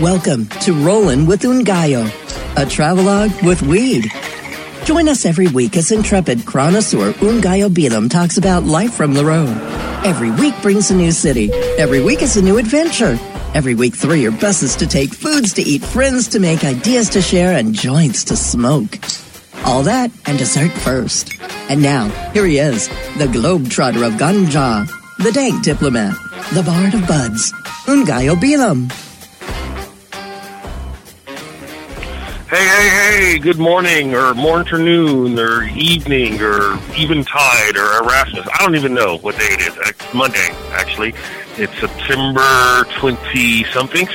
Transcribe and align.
Welcome 0.00 0.48
to 0.60 0.74
Rollin' 0.74 1.24
with 1.24 1.40
Ngaio, 1.40 2.04
a 2.58 2.68
travelogue 2.68 3.32
with 3.42 3.62
weed. 3.62 4.12
Join 4.84 5.08
us 5.08 5.24
every 5.24 5.48
week 5.48 5.74
as 5.74 5.90
intrepid 5.90 6.40
chronosaur 6.40 7.14
Ngaio 7.14 7.70
Bealum 7.70 8.10
talks 8.10 8.36
about 8.36 8.64
life 8.64 8.92
from 8.92 9.14
the 9.14 9.24
road. 9.24 9.56
Every 10.04 10.30
week 10.32 10.52
brings 10.60 10.90
a 10.90 10.94
new 10.94 11.12
city. 11.12 11.50
Every 11.78 12.02
week 12.02 12.20
is 12.20 12.36
a 12.36 12.42
new 12.42 12.58
adventure. 12.58 13.18
Every 13.54 13.74
week, 13.74 13.96
three 13.96 14.26
are 14.26 14.30
buses 14.30 14.76
to 14.76 14.86
take, 14.86 15.14
foods 15.14 15.54
to 15.54 15.62
eat, 15.62 15.82
friends 15.82 16.28
to 16.28 16.40
make, 16.40 16.62
ideas 16.62 17.08
to 17.10 17.22
share, 17.22 17.56
and 17.56 17.72
joints 17.72 18.24
to 18.24 18.36
smoke. 18.36 18.98
All 19.64 19.82
that 19.84 20.10
and 20.26 20.36
dessert 20.36 20.72
first. 20.72 21.32
And 21.70 21.80
now, 21.80 22.10
here 22.34 22.44
he 22.44 22.58
is, 22.58 22.88
the 23.16 23.28
globetrotter 23.28 24.06
of 24.06 24.20
Ganja, 24.20 24.86
the 25.24 25.32
dank 25.32 25.64
diplomat, 25.64 26.12
the 26.52 26.62
bard 26.62 26.92
of 26.92 27.08
buds, 27.08 27.50
Ngaio 27.86 28.34
Bealum. 28.34 29.05
Hey, 32.48 32.64
hey, 32.64 32.88
hey, 33.32 33.38
good 33.40 33.58
morning, 33.58 34.14
or 34.14 34.32
morning, 34.32 34.72
or 34.72 34.78
noon 34.78 35.36
or 35.36 35.64
evening, 35.64 36.40
or 36.40 36.78
eventide, 36.90 37.76
or 37.76 38.04
Erasmus. 38.04 38.46
I 38.54 38.58
don't 38.62 38.76
even 38.76 38.94
know 38.94 39.18
what 39.18 39.36
day 39.36 39.48
it 39.50 39.62
is. 39.62 39.76
It's 39.88 40.14
Monday, 40.14 40.50
actually. 40.70 41.12
It's 41.56 41.76
September 41.80 42.84
20 43.00 43.64
something. 43.64 44.06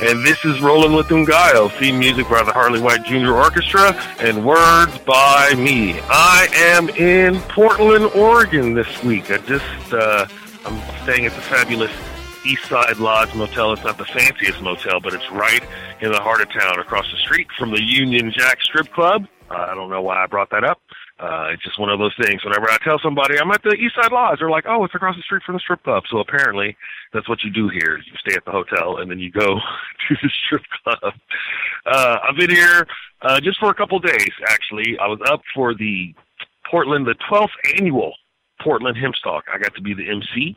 And 0.00 0.24
this 0.24 0.44
is 0.44 0.60
Rolling 0.60 0.92
with 0.94 1.08
Ngaio, 1.08 1.72
theme 1.72 1.98
music 1.98 2.28
by 2.28 2.44
the 2.44 2.52
Harley 2.52 2.80
White 2.80 3.02
Jr. 3.02 3.32
Orchestra, 3.32 4.00
and 4.20 4.46
words 4.46 4.96
by 4.98 5.52
me. 5.58 5.98
I 6.04 6.46
am 6.54 6.88
in 6.90 7.40
Portland, 7.48 8.04
Oregon 8.14 8.74
this 8.74 9.02
week. 9.02 9.28
I 9.28 9.38
just, 9.38 9.92
uh, 9.92 10.28
I'm 10.64 11.02
staying 11.02 11.26
at 11.26 11.34
the 11.34 11.40
fabulous 11.40 11.90
East 12.44 12.64
Side 12.66 12.98
Lodge 12.98 13.34
Motel. 13.34 13.72
It's 13.72 13.84
not 13.84 13.98
the 13.98 14.04
fanciest 14.04 14.60
motel, 14.62 15.00
but 15.00 15.14
it's 15.14 15.30
right 15.30 15.62
in 16.00 16.10
the 16.10 16.20
heart 16.20 16.40
of 16.40 16.52
town, 16.52 16.78
across 16.78 17.10
the 17.10 17.18
street 17.18 17.46
from 17.58 17.70
the 17.70 17.82
Union 17.82 18.32
Jack 18.36 18.60
Strip 18.62 18.92
Club. 18.92 19.26
Uh, 19.50 19.66
I 19.70 19.74
don't 19.74 19.90
know 19.90 20.02
why 20.02 20.22
I 20.22 20.26
brought 20.26 20.50
that 20.50 20.64
up. 20.64 20.80
Uh, 21.20 21.50
it's 21.52 21.62
just 21.62 21.78
one 21.78 21.90
of 21.90 21.98
those 21.98 22.14
things. 22.20 22.42
Whenever 22.44 22.68
I 22.68 22.78
tell 22.82 22.98
somebody 22.98 23.38
I'm 23.38 23.50
at 23.52 23.62
the 23.62 23.74
East 23.74 23.94
Side 23.94 24.10
Lodge, 24.10 24.40
they're 24.40 24.50
like, 24.50 24.64
"Oh, 24.66 24.82
it's 24.84 24.94
across 24.94 25.14
the 25.14 25.22
street 25.22 25.42
from 25.44 25.54
the 25.54 25.60
strip 25.60 25.82
club." 25.84 26.02
So 26.10 26.18
apparently, 26.18 26.76
that's 27.12 27.28
what 27.28 27.44
you 27.44 27.50
do 27.50 27.68
here. 27.68 27.98
You 27.98 28.12
stay 28.18 28.34
at 28.34 28.44
the 28.44 28.50
hotel 28.50 28.96
and 28.98 29.10
then 29.10 29.20
you 29.20 29.30
go 29.30 29.60
to 30.08 30.16
the 30.22 30.30
strip 30.46 30.62
club. 30.82 31.14
Uh, 31.86 32.16
I've 32.28 32.36
been 32.36 32.50
here 32.50 32.86
uh, 33.22 33.40
just 33.40 33.60
for 33.60 33.70
a 33.70 33.74
couple 33.74 33.98
days. 34.00 34.32
Actually, 34.48 34.98
I 34.98 35.06
was 35.06 35.20
up 35.28 35.42
for 35.54 35.74
the 35.74 36.14
Portland, 36.68 37.06
the 37.06 37.14
12th 37.30 37.50
annual 37.78 38.14
Portland 38.60 38.96
Hempstalk. 38.96 39.42
I 39.52 39.58
got 39.58 39.74
to 39.74 39.82
be 39.82 39.94
the 39.94 40.08
MC. 40.08 40.56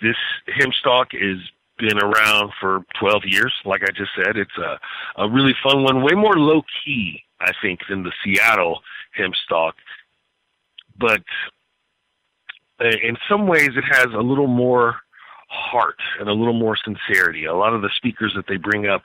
This 0.00 0.16
Hempstalk 0.48 1.08
is 1.12 1.38
been 1.80 1.98
around 1.98 2.52
for 2.60 2.84
12 3.00 3.22
years. 3.26 3.52
Like 3.64 3.82
I 3.82 3.90
just 3.96 4.10
said, 4.14 4.36
it's 4.36 4.56
a, 4.58 4.78
a 5.22 5.28
really 5.28 5.54
fun 5.62 5.82
one, 5.82 6.02
way 6.02 6.12
more 6.12 6.36
low 6.36 6.62
key, 6.84 7.22
I 7.40 7.52
think, 7.62 7.80
than 7.88 8.02
the 8.02 8.12
Seattle 8.22 8.80
Hempstalk. 9.18 9.72
But 10.98 11.22
uh, 12.80 12.88
in 13.02 13.16
some 13.28 13.46
ways, 13.46 13.70
it 13.76 13.84
has 13.90 14.08
a 14.14 14.22
little 14.22 14.46
more 14.46 14.96
heart 15.48 15.98
and 16.20 16.28
a 16.28 16.32
little 16.32 16.54
more 16.54 16.76
sincerity. 16.76 17.46
A 17.46 17.54
lot 17.54 17.74
of 17.74 17.82
the 17.82 17.90
speakers 17.96 18.32
that 18.36 18.46
they 18.46 18.56
bring 18.56 18.86
up 18.86 19.02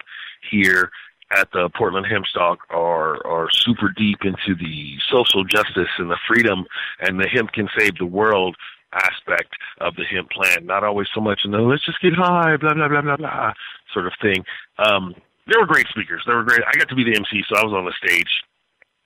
here 0.51 0.91
at 1.35 1.49
the 1.53 1.69
Portland 1.75 2.05
Hempstalk 2.05 2.57
are 2.69 3.25
are 3.25 3.47
super 3.51 3.89
deep 3.97 4.19
into 4.23 4.55
the 4.55 4.95
social 5.09 5.43
justice 5.43 5.89
and 5.97 6.11
the 6.11 6.19
freedom 6.27 6.65
and 6.99 7.19
the 7.19 7.27
hemp 7.27 7.51
can 7.51 7.67
save 7.77 7.97
the 7.97 8.05
world 8.05 8.55
aspect 8.95 9.53
of 9.81 9.95
the 9.95 10.05
hemp 10.05 10.29
plant. 10.31 10.65
Not 10.65 10.83
always 10.83 11.07
so 11.13 11.21
much 11.21 11.41
in 11.45 11.51
the 11.51 11.59
let's 11.59 11.85
just 11.85 12.01
get 12.01 12.13
high, 12.13 12.57
blah 12.57 12.73
blah 12.73 12.87
blah 12.87 13.01
blah 13.01 13.17
blah 13.17 13.53
sort 13.93 14.07
of 14.07 14.13
thing. 14.21 14.43
Um, 14.79 15.13
they 15.47 15.57
were 15.57 15.65
great 15.65 15.87
speakers. 15.89 16.23
They 16.25 16.33
were 16.33 16.43
great. 16.43 16.61
I 16.65 16.77
got 16.77 16.89
to 16.89 16.95
be 16.95 17.03
the 17.03 17.15
MC, 17.15 17.43
so 17.47 17.57
I 17.57 17.63
was 17.63 17.73
on 17.73 17.85
the 17.85 17.93
stage, 18.03 18.29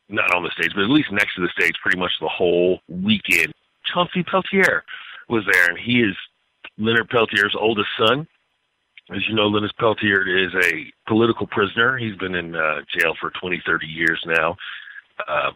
not 0.07 0.33
on 0.33 0.43
the 0.43 0.51
stage, 0.51 0.71
but 0.73 0.83
at 0.83 0.89
least 0.89 1.11
next 1.11 1.35
to 1.35 1.41
the 1.41 1.49
stage, 1.49 1.75
pretty 1.81 1.99
much 1.99 2.11
the 2.21 2.29
whole 2.29 2.79
weekend. 2.87 3.53
Chauncey 3.93 4.23
Peltier 4.23 4.83
was 5.27 5.43
there, 5.51 5.69
and 5.69 5.77
he 5.77 6.01
is 6.01 6.15
Leonard 6.77 7.09
Peltier's 7.09 7.55
oldest 7.59 7.89
son. 7.97 8.27
As 9.11 9.27
you 9.27 9.35
know, 9.35 9.47
Leonard 9.47 9.73
Peltier 9.79 10.21
is 10.37 10.53
a 10.53 10.85
political 11.07 11.47
prisoner. 11.47 11.97
He's 11.97 12.15
been 12.15 12.35
in 12.35 12.55
uh, 12.55 12.81
jail 12.95 13.15
for 13.19 13.31
20, 13.41 13.61
30 13.65 13.87
years 13.87 14.21
now. 14.25 14.55
Uh, 15.27 15.51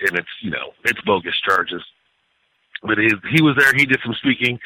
and 0.00 0.16
it's, 0.16 0.28
you 0.42 0.50
know, 0.50 0.72
it's 0.84 1.00
bogus 1.00 1.34
charges 1.44 1.82
but 2.82 2.98
he 2.98 3.08
he 3.30 3.42
was 3.42 3.56
there. 3.58 3.72
He 3.74 3.86
did 3.86 4.00
some 4.04 4.14
speaking. 4.14 4.58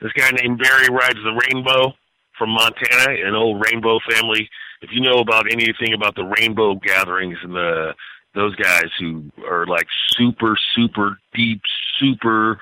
This 0.00 0.12
guy 0.12 0.30
named 0.30 0.58
Barry 0.58 0.88
rides 0.90 1.18
the 1.22 1.38
Rainbow 1.48 1.94
from 2.38 2.50
Montana, 2.50 3.26
an 3.26 3.34
old 3.34 3.64
Rainbow 3.70 3.98
family. 4.10 4.48
If 4.82 4.90
you 4.92 5.00
know 5.00 5.18
about 5.20 5.50
anything 5.50 5.94
about 5.94 6.14
the 6.14 6.24
Rainbow 6.38 6.74
gatherings 6.74 7.38
and 7.42 7.54
the 7.54 7.94
those 8.34 8.54
guys 8.56 8.88
who 8.98 9.24
are 9.48 9.66
like 9.66 9.86
super 10.08 10.56
super 10.74 11.18
deep, 11.34 11.62
super 11.98 12.60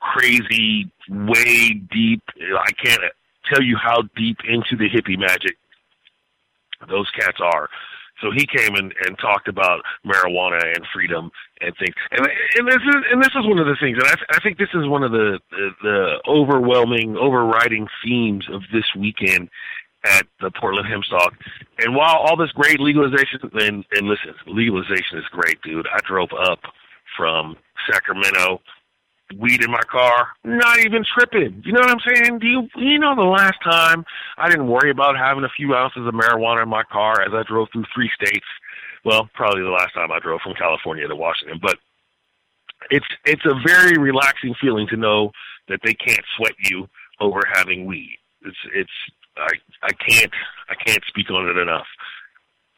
crazy, 0.00 0.90
way 1.08 1.74
deep. 1.92 2.22
I 2.38 2.72
can't 2.82 3.02
tell 3.52 3.62
you 3.62 3.76
how 3.76 4.02
deep 4.16 4.38
into 4.48 4.76
the 4.76 4.88
hippie 4.88 5.18
magic 5.18 5.56
those 6.88 7.10
cats 7.10 7.38
are. 7.40 7.68
So 8.20 8.30
he 8.30 8.46
came 8.46 8.74
and, 8.74 8.92
and 9.06 9.18
talked 9.18 9.48
about 9.48 9.80
marijuana 10.06 10.62
and 10.74 10.86
freedom 10.92 11.30
and 11.60 11.74
things. 11.78 11.94
And, 12.10 12.26
and 12.58 12.68
this 12.68 12.76
is 12.76 12.96
and 13.12 13.22
this 13.22 13.34
is 13.34 13.46
one 13.46 13.58
of 13.58 13.66
the 13.66 13.76
things, 13.80 13.98
and 13.98 14.06
I, 14.06 14.36
I 14.36 14.40
think 14.40 14.58
this 14.58 14.68
is 14.74 14.86
one 14.86 15.02
of 15.02 15.12
the, 15.12 15.40
the 15.50 15.70
the 15.82 16.22
overwhelming, 16.28 17.16
overriding 17.16 17.86
themes 18.04 18.46
of 18.52 18.62
this 18.72 18.84
weekend 18.96 19.48
at 20.04 20.26
the 20.40 20.50
Portland 20.50 20.88
Hempstalk. 20.88 21.32
And 21.78 21.94
while 21.94 22.16
all 22.16 22.36
this 22.36 22.52
great 22.52 22.80
legalization 22.80 23.40
and 23.54 23.84
and 23.92 24.06
listen, 24.06 24.34
legalization 24.46 25.18
is 25.18 25.24
great, 25.30 25.60
dude. 25.62 25.86
I 25.92 25.98
drove 26.06 26.30
up 26.32 26.60
from 27.16 27.56
Sacramento 27.90 28.60
weed 29.38 29.62
in 29.62 29.70
my 29.70 29.82
car, 29.90 30.28
not 30.44 30.80
even 30.80 31.04
tripping. 31.04 31.62
You 31.64 31.72
know 31.72 31.80
what 31.80 31.90
I'm 31.90 32.14
saying? 32.14 32.38
Do 32.38 32.46
you 32.46 32.68
you 32.76 32.98
know 32.98 33.14
the 33.14 33.22
last 33.22 33.58
time 33.62 34.04
I 34.38 34.48
didn't 34.48 34.68
worry 34.68 34.90
about 34.90 35.16
having 35.16 35.44
a 35.44 35.48
few 35.48 35.74
ounces 35.74 36.06
of 36.06 36.14
marijuana 36.14 36.62
in 36.62 36.68
my 36.68 36.82
car 36.82 37.20
as 37.22 37.32
I 37.32 37.42
drove 37.42 37.68
through 37.72 37.84
three 37.94 38.10
states? 38.14 38.46
Well, 39.04 39.28
probably 39.34 39.62
the 39.62 39.70
last 39.70 39.94
time 39.94 40.12
I 40.12 40.18
drove 40.18 40.40
from 40.42 40.54
California 40.54 41.06
to 41.06 41.16
Washington, 41.16 41.58
but 41.62 41.78
it's 42.90 43.06
it's 43.24 43.44
a 43.44 43.54
very 43.66 43.98
relaxing 43.98 44.54
feeling 44.60 44.86
to 44.88 44.96
know 44.96 45.32
that 45.68 45.80
they 45.84 45.94
can't 45.94 46.24
sweat 46.36 46.54
you 46.58 46.88
over 47.20 47.40
having 47.52 47.86
weed. 47.86 48.18
It's 48.42 48.56
it's 48.74 48.90
I 49.36 49.52
I 49.82 49.92
can't 49.92 50.32
I 50.68 50.74
can't 50.74 51.02
speak 51.06 51.30
on 51.30 51.48
it 51.48 51.56
enough. 51.56 51.86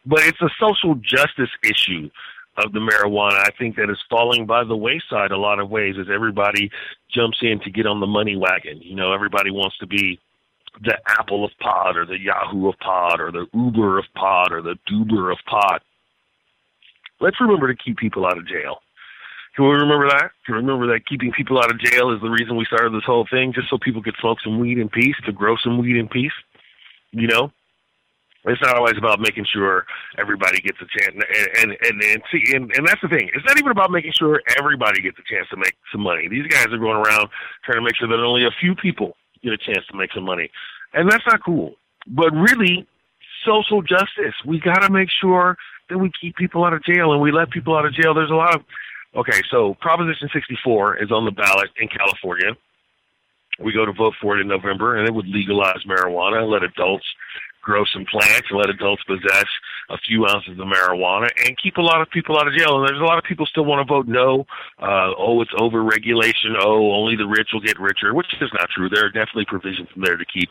But 0.04 0.20
it's 0.20 0.40
a 0.40 0.50
social 0.58 0.96
justice 0.96 1.50
issue 1.62 2.10
of 2.56 2.72
the 2.72 2.80
marijuana, 2.80 3.38
I 3.38 3.50
think 3.58 3.76
that 3.76 3.90
is 3.90 3.98
falling 4.10 4.46
by 4.46 4.64
the 4.64 4.76
wayside 4.76 5.30
a 5.30 5.38
lot 5.38 5.58
of 5.58 5.70
ways 5.70 5.96
as 5.98 6.06
everybody 6.12 6.70
jumps 7.10 7.38
in 7.40 7.60
to 7.60 7.70
get 7.70 7.86
on 7.86 8.00
the 8.00 8.06
money 8.06 8.36
wagon. 8.36 8.80
You 8.82 8.94
know, 8.94 9.12
everybody 9.12 9.50
wants 9.50 9.78
to 9.78 9.86
be 9.86 10.20
the 10.82 10.96
Apple 11.06 11.44
of 11.44 11.50
pot 11.60 11.96
or 11.96 12.04
the 12.04 12.18
Yahoo 12.18 12.68
of 12.68 12.78
pot 12.78 13.20
or 13.20 13.30
the 13.30 13.46
Uber 13.54 13.98
of 13.98 14.04
pot 14.14 14.52
or 14.52 14.62
the 14.62 14.76
Duber 14.90 15.32
of 15.32 15.38
pot. 15.46 15.82
Let's 17.20 17.40
remember 17.40 17.72
to 17.72 17.82
keep 17.82 17.98
people 17.98 18.26
out 18.26 18.36
of 18.36 18.46
jail. 18.46 18.78
Can 19.54 19.66
we 19.66 19.72
remember 19.72 20.08
that? 20.08 20.30
Can 20.46 20.54
we 20.54 20.60
remember 20.60 20.86
that 20.92 21.06
keeping 21.06 21.30
people 21.30 21.58
out 21.58 21.70
of 21.70 21.78
jail 21.78 22.10
is 22.10 22.20
the 22.22 22.30
reason 22.30 22.56
we 22.56 22.64
started 22.64 22.92
this 22.94 23.04
whole 23.04 23.26
thing, 23.30 23.52
just 23.52 23.68
so 23.68 23.76
people 23.78 24.02
could 24.02 24.16
smoke 24.18 24.38
some 24.42 24.58
weed 24.58 24.78
in 24.78 24.88
peace, 24.88 25.14
to 25.26 25.32
grow 25.32 25.56
some 25.62 25.78
weed 25.78 25.96
in 25.96 26.08
peace? 26.08 26.32
You 27.12 27.28
know? 27.28 27.52
It's 28.44 28.60
not 28.60 28.76
always 28.76 28.98
about 28.98 29.20
making 29.20 29.44
sure 29.44 29.86
everybody 30.18 30.60
gets 30.60 30.78
a 30.80 30.86
chance, 30.86 31.14
and 31.14 31.22
and 31.62 31.76
and 31.80 32.02
and, 32.02 32.22
see, 32.30 32.42
and 32.54 32.72
and 32.72 32.86
that's 32.86 33.00
the 33.00 33.08
thing. 33.08 33.30
It's 33.34 33.46
not 33.46 33.56
even 33.58 33.70
about 33.70 33.92
making 33.92 34.12
sure 34.12 34.42
everybody 34.58 35.00
gets 35.00 35.16
a 35.18 35.22
chance 35.32 35.48
to 35.50 35.56
make 35.56 35.74
some 35.92 36.00
money. 36.00 36.26
These 36.26 36.48
guys 36.48 36.66
are 36.66 36.78
going 36.78 36.96
around 36.96 37.28
trying 37.64 37.78
to 37.78 37.82
make 37.82 37.94
sure 37.94 38.08
that 38.08 38.18
only 38.18 38.44
a 38.44 38.50
few 38.58 38.74
people 38.74 39.16
get 39.44 39.52
a 39.52 39.58
chance 39.58 39.86
to 39.90 39.96
make 39.96 40.12
some 40.12 40.24
money, 40.24 40.50
and 40.92 41.08
that's 41.10 41.24
not 41.26 41.44
cool. 41.44 41.74
But 42.08 42.32
really, 42.32 42.86
social 43.44 43.80
justice. 43.80 44.34
We 44.44 44.58
got 44.58 44.80
to 44.80 44.90
make 44.90 45.08
sure 45.10 45.56
that 45.88 45.98
we 45.98 46.10
keep 46.20 46.36
people 46.36 46.64
out 46.64 46.72
of 46.72 46.82
jail 46.82 47.12
and 47.12 47.20
we 47.20 47.30
let 47.30 47.50
people 47.50 47.76
out 47.76 47.84
of 47.84 47.94
jail. 47.94 48.14
There's 48.14 48.30
a 48.30 48.34
lot 48.34 48.56
of 48.56 48.62
okay. 49.14 49.40
So 49.50 49.74
Proposition 49.80 50.28
64 50.32 51.02
is 51.02 51.12
on 51.12 51.24
the 51.24 51.30
ballot 51.30 51.70
in 51.80 51.88
California. 51.88 52.56
We 53.60 53.72
go 53.72 53.84
to 53.84 53.92
vote 53.92 54.14
for 54.20 54.36
it 54.36 54.40
in 54.40 54.48
November, 54.48 54.96
and 54.96 55.06
it 55.06 55.14
would 55.14 55.28
legalize 55.28 55.84
marijuana, 55.86 56.48
let 56.50 56.62
adults 56.62 57.06
grow 57.62 57.84
some 57.92 58.04
plants 58.04 58.48
let 58.50 58.68
adults 58.68 59.02
possess 59.04 59.46
a 59.88 59.96
few 59.98 60.26
ounces 60.26 60.58
of 60.58 60.66
marijuana 60.66 61.28
and 61.46 61.56
keep 61.58 61.76
a 61.76 61.80
lot 61.80 62.00
of 62.00 62.10
people 62.10 62.38
out 62.38 62.46
of 62.46 62.54
jail. 62.54 62.78
And 62.78 62.88
there's 62.88 63.00
a 63.00 63.04
lot 63.04 63.18
of 63.18 63.24
people 63.24 63.46
still 63.46 63.64
want 63.64 63.86
to 63.86 63.92
vote 63.92 64.06
no. 64.06 64.46
Uh, 64.78 65.14
oh, 65.16 65.40
it's 65.40 65.52
over 65.58 65.82
regulation. 65.82 66.56
Oh, 66.58 66.92
only 66.92 67.16
the 67.16 67.26
rich 67.26 67.50
will 67.52 67.60
get 67.60 67.78
richer, 67.78 68.12
which 68.14 68.26
is 68.40 68.50
not 68.52 68.68
true. 68.70 68.88
There 68.88 69.06
are 69.06 69.10
definitely 69.10 69.46
provisions 69.46 69.88
in 69.94 70.02
there 70.02 70.16
to 70.16 70.24
keep 70.24 70.50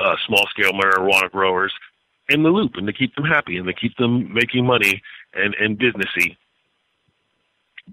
uh, 0.00 0.16
small 0.26 0.46
scale 0.50 0.72
marijuana 0.72 1.30
growers 1.30 1.72
in 2.28 2.42
the 2.42 2.50
loop 2.50 2.72
and 2.76 2.86
to 2.86 2.92
keep 2.92 3.14
them 3.14 3.24
happy 3.24 3.56
and 3.56 3.66
to 3.66 3.74
keep 3.74 3.96
them 3.96 4.32
making 4.32 4.66
money 4.66 5.02
and, 5.34 5.54
and 5.54 5.78
businessy. 5.78 6.36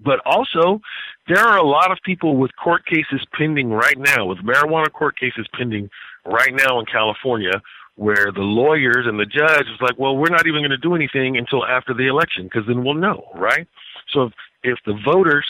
But 0.04 0.20
also, 0.26 0.82
there 1.26 1.38
are 1.40 1.56
a 1.56 1.66
lot 1.66 1.90
of 1.90 1.98
people 2.04 2.36
with 2.36 2.50
court 2.62 2.84
cases 2.84 3.24
pending 3.32 3.70
right 3.70 3.98
now, 3.98 4.26
with 4.26 4.38
marijuana 4.38 4.92
court 4.92 5.18
cases 5.18 5.46
pending 5.54 5.88
right 6.26 6.52
now 6.52 6.78
in 6.80 6.86
California, 6.86 7.62
where 7.96 8.30
the 8.32 8.42
lawyers 8.42 9.06
and 9.06 9.18
the 9.18 9.26
judge 9.26 9.66
was 9.66 9.80
like, 9.80 9.98
well, 9.98 10.16
we're 10.16 10.30
not 10.30 10.46
even 10.46 10.60
going 10.60 10.70
to 10.70 10.76
do 10.76 10.94
anything 10.94 11.36
until 11.36 11.64
after 11.64 11.94
the 11.94 12.06
election 12.06 12.44
because 12.44 12.66
then 12.66 12.84
we'll 12.84 12.94
know, 12.94 13.24
right? 13.34 13.66
So 14.12 14.24
if, 14.24 14.32
if 14.62 14.78
the 14.84 14.98
voters 15.04 15.46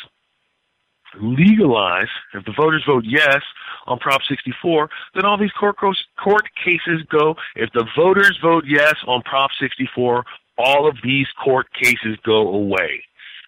legalize, 1.21 2.09
if 2.35 2.45
the 2.45 2.53
voters 2.57 2.85
vote 2.87 3.05
yes 3.07 3.41
on 3.87 3.99
Prop 3.99 4.21
64, 4.29 4.89
then 5.15 5.25
all 5.25 5.37
these 5.37 5.53
court, 5.53 5.77
court 5.77 6.49
cases 6.65 7.03
go. 7.11 7.35
If 7.57 7.73
the 7.73 7.87
voters 7.97 8.39
vote 8.41 8.65
yes 8.67 8.95
on 9.07 9.23
Prop 9.23 9.51
64, 9.61 10.25
all 10.59 10.89
of 10.89 10.97
these 11.03 11.27
court 11.43 11.67
cases 11.73 12.17
go 12.25 12.49
away, 12.49 13.03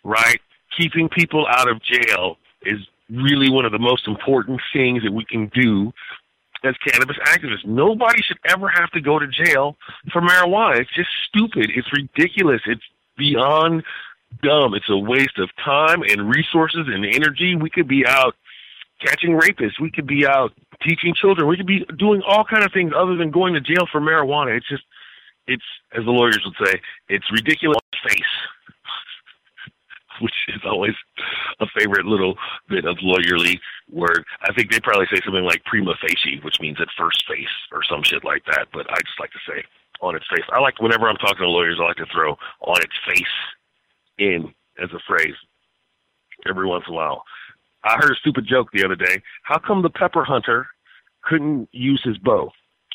right? 0.05 0.41
Keeping 0.77 1.09
people 1.09 1.47
out 1.49 1.69
of 1.69 1.81
jail 1.83 2.37
is 2.63 2.79
really 3.11 3.51
one 3.51 3.65
of 3.65 3.73
the 3.73 3.79
most 3.79 4.07
important 4.07 4.61
things 4.73 5.03
that 5.03 5.13
we 5.13 5.25
can 5.25 5.51
do 5.55 5.93
as 6.65 6.75
cannabis 6.79 7.17
activists. 7.25 7.65
Nobody 7.65 8.23
should 8.23 8.39
ever 8.45 8.69
have 8.69 8.91
to 8.91 9.01
go 9.01 9.19
to 9.19 9.27
jail 9.27 9.77
for 10.13 10.21
marijuana. 10.21 10.81
It's 10.81 10.95
just 10.95 11.11
stupid. 11.29 11.71
It's 11.75 11.89
ridiculous. 11.93 12.61
It's 12.67 12.83
beyond 13.17 13.85
dumb. 14.43 14.75
It's 14.75 14.89
a 14.89 14.97
waste 14.97 15.39
of 15.39 15.51
time 15.65 16.03
and 16.03 16.29
resources 16.29 16.87
and 16.89 17.05
energy. 17.05 17.57
We 17.57 17.71
could 17.71 17.89
be 17.89 18.07
out 18.07 18.35
catching 19.01 19.39
rapists. 19.39 19.81
We 19.81 19.91
could 19.91 20.07
be 20.07 20.27
out 20.27 20.53
teaching 20.83 21.15
children. 21.15 21.49
We 21.49 21.57
could 21.57 21.67
be 21.67 21.85
doing 21.97 22.23
all 22.27 22.45
kind 22.45 22.65
of 22.65 22.73
things 22.73 22.93
other 22.97 23.17
than 23.17 23.31
going 23.31 23.55
to 23.55 23.61
jail 23.61 23.87
for 23.91 24.01
marijuana. 24.01 24.57
It's 24.57 24.69
just, 24.69 24.85
it's 25.47 25.65
as 25.93 26.05
the 26.05 26.11
lawyers 26.11 26.41
would 26.45 26.67
say, 26.67 26.81
it's 27.09 27.31
ridiculous 27.33 27.79
face. 28.07 28.23
Which 30.23 30.35
is 30.49 30.63
always 30.65 30.95
a 31.61 31.67
favorite 31.79 32.07
little 32.07 32.35
bit 32.69 32.85
of 32.85 32.97
lawyerly 32.99 33.59
word. 33.91 34.25
I 34.43 34.53
think 34.53 34.71
they 34.71 34.81
probably 34.81 35.07
say 35.13 35.21
something 35.25 35.45
like 35.45 35.65
prima 35.65 35.95
facie, 36.01 36.41
which 36.43 36.61
means 36.61 36.81
at 36.81 36.89
first 36.97 37.25
face 37.29 37.49
or 37.73 37.83
some 37.83 38.03
shit 38.03 38.25
like 38.25 38.45
that. 38.47 38.69
But 38.73 38.91
I 38.91 38.97
just 38.97 39.21
like 39.21 39.31
to 39.33 39.39
say 39.47 39.65
on 40.01 40.17
its 40.17 40.27
face. 40.31 40.45
I 40.53 40.61
like 40.61 40.81
whenever 40.81 41.09
I'm 41.09 41.17
talking 41.17 41.39
to 41.39 41.49
lawyers, 41.49 41.79
I 41.81 41.85
like 41.85 41.97
to 41.97 42.07
throw 42.13 42.37
on 42.61 42.83
its 42.83 42.95
face 43.07 43.35
in 44.19 44.53
as 44.83 44.91
a 44.93 45.01
phrase 45.07 45.35
every 46.49 46.67
once 46.67 46.85
in 46.87 46.95
a 46.95 46.97
while. 46.97 47.25
I 47.85 47.97
heard 47.97 48.13
a 48.13 48.17
stupid 48.17 48.47
joke 48.47 48.69
the 48.73 48.85
other 48.85 48.97
day. 48.97 49.23
How 49.43 49.59
come 49.59 49.83
the 49.83 49.91
pepper 49.91 50.25
hunter 50.25 50.67
couldn't 51.23 51.69
use 51.73 52.03
his 52.05 52.19
bow? 52.19 52.51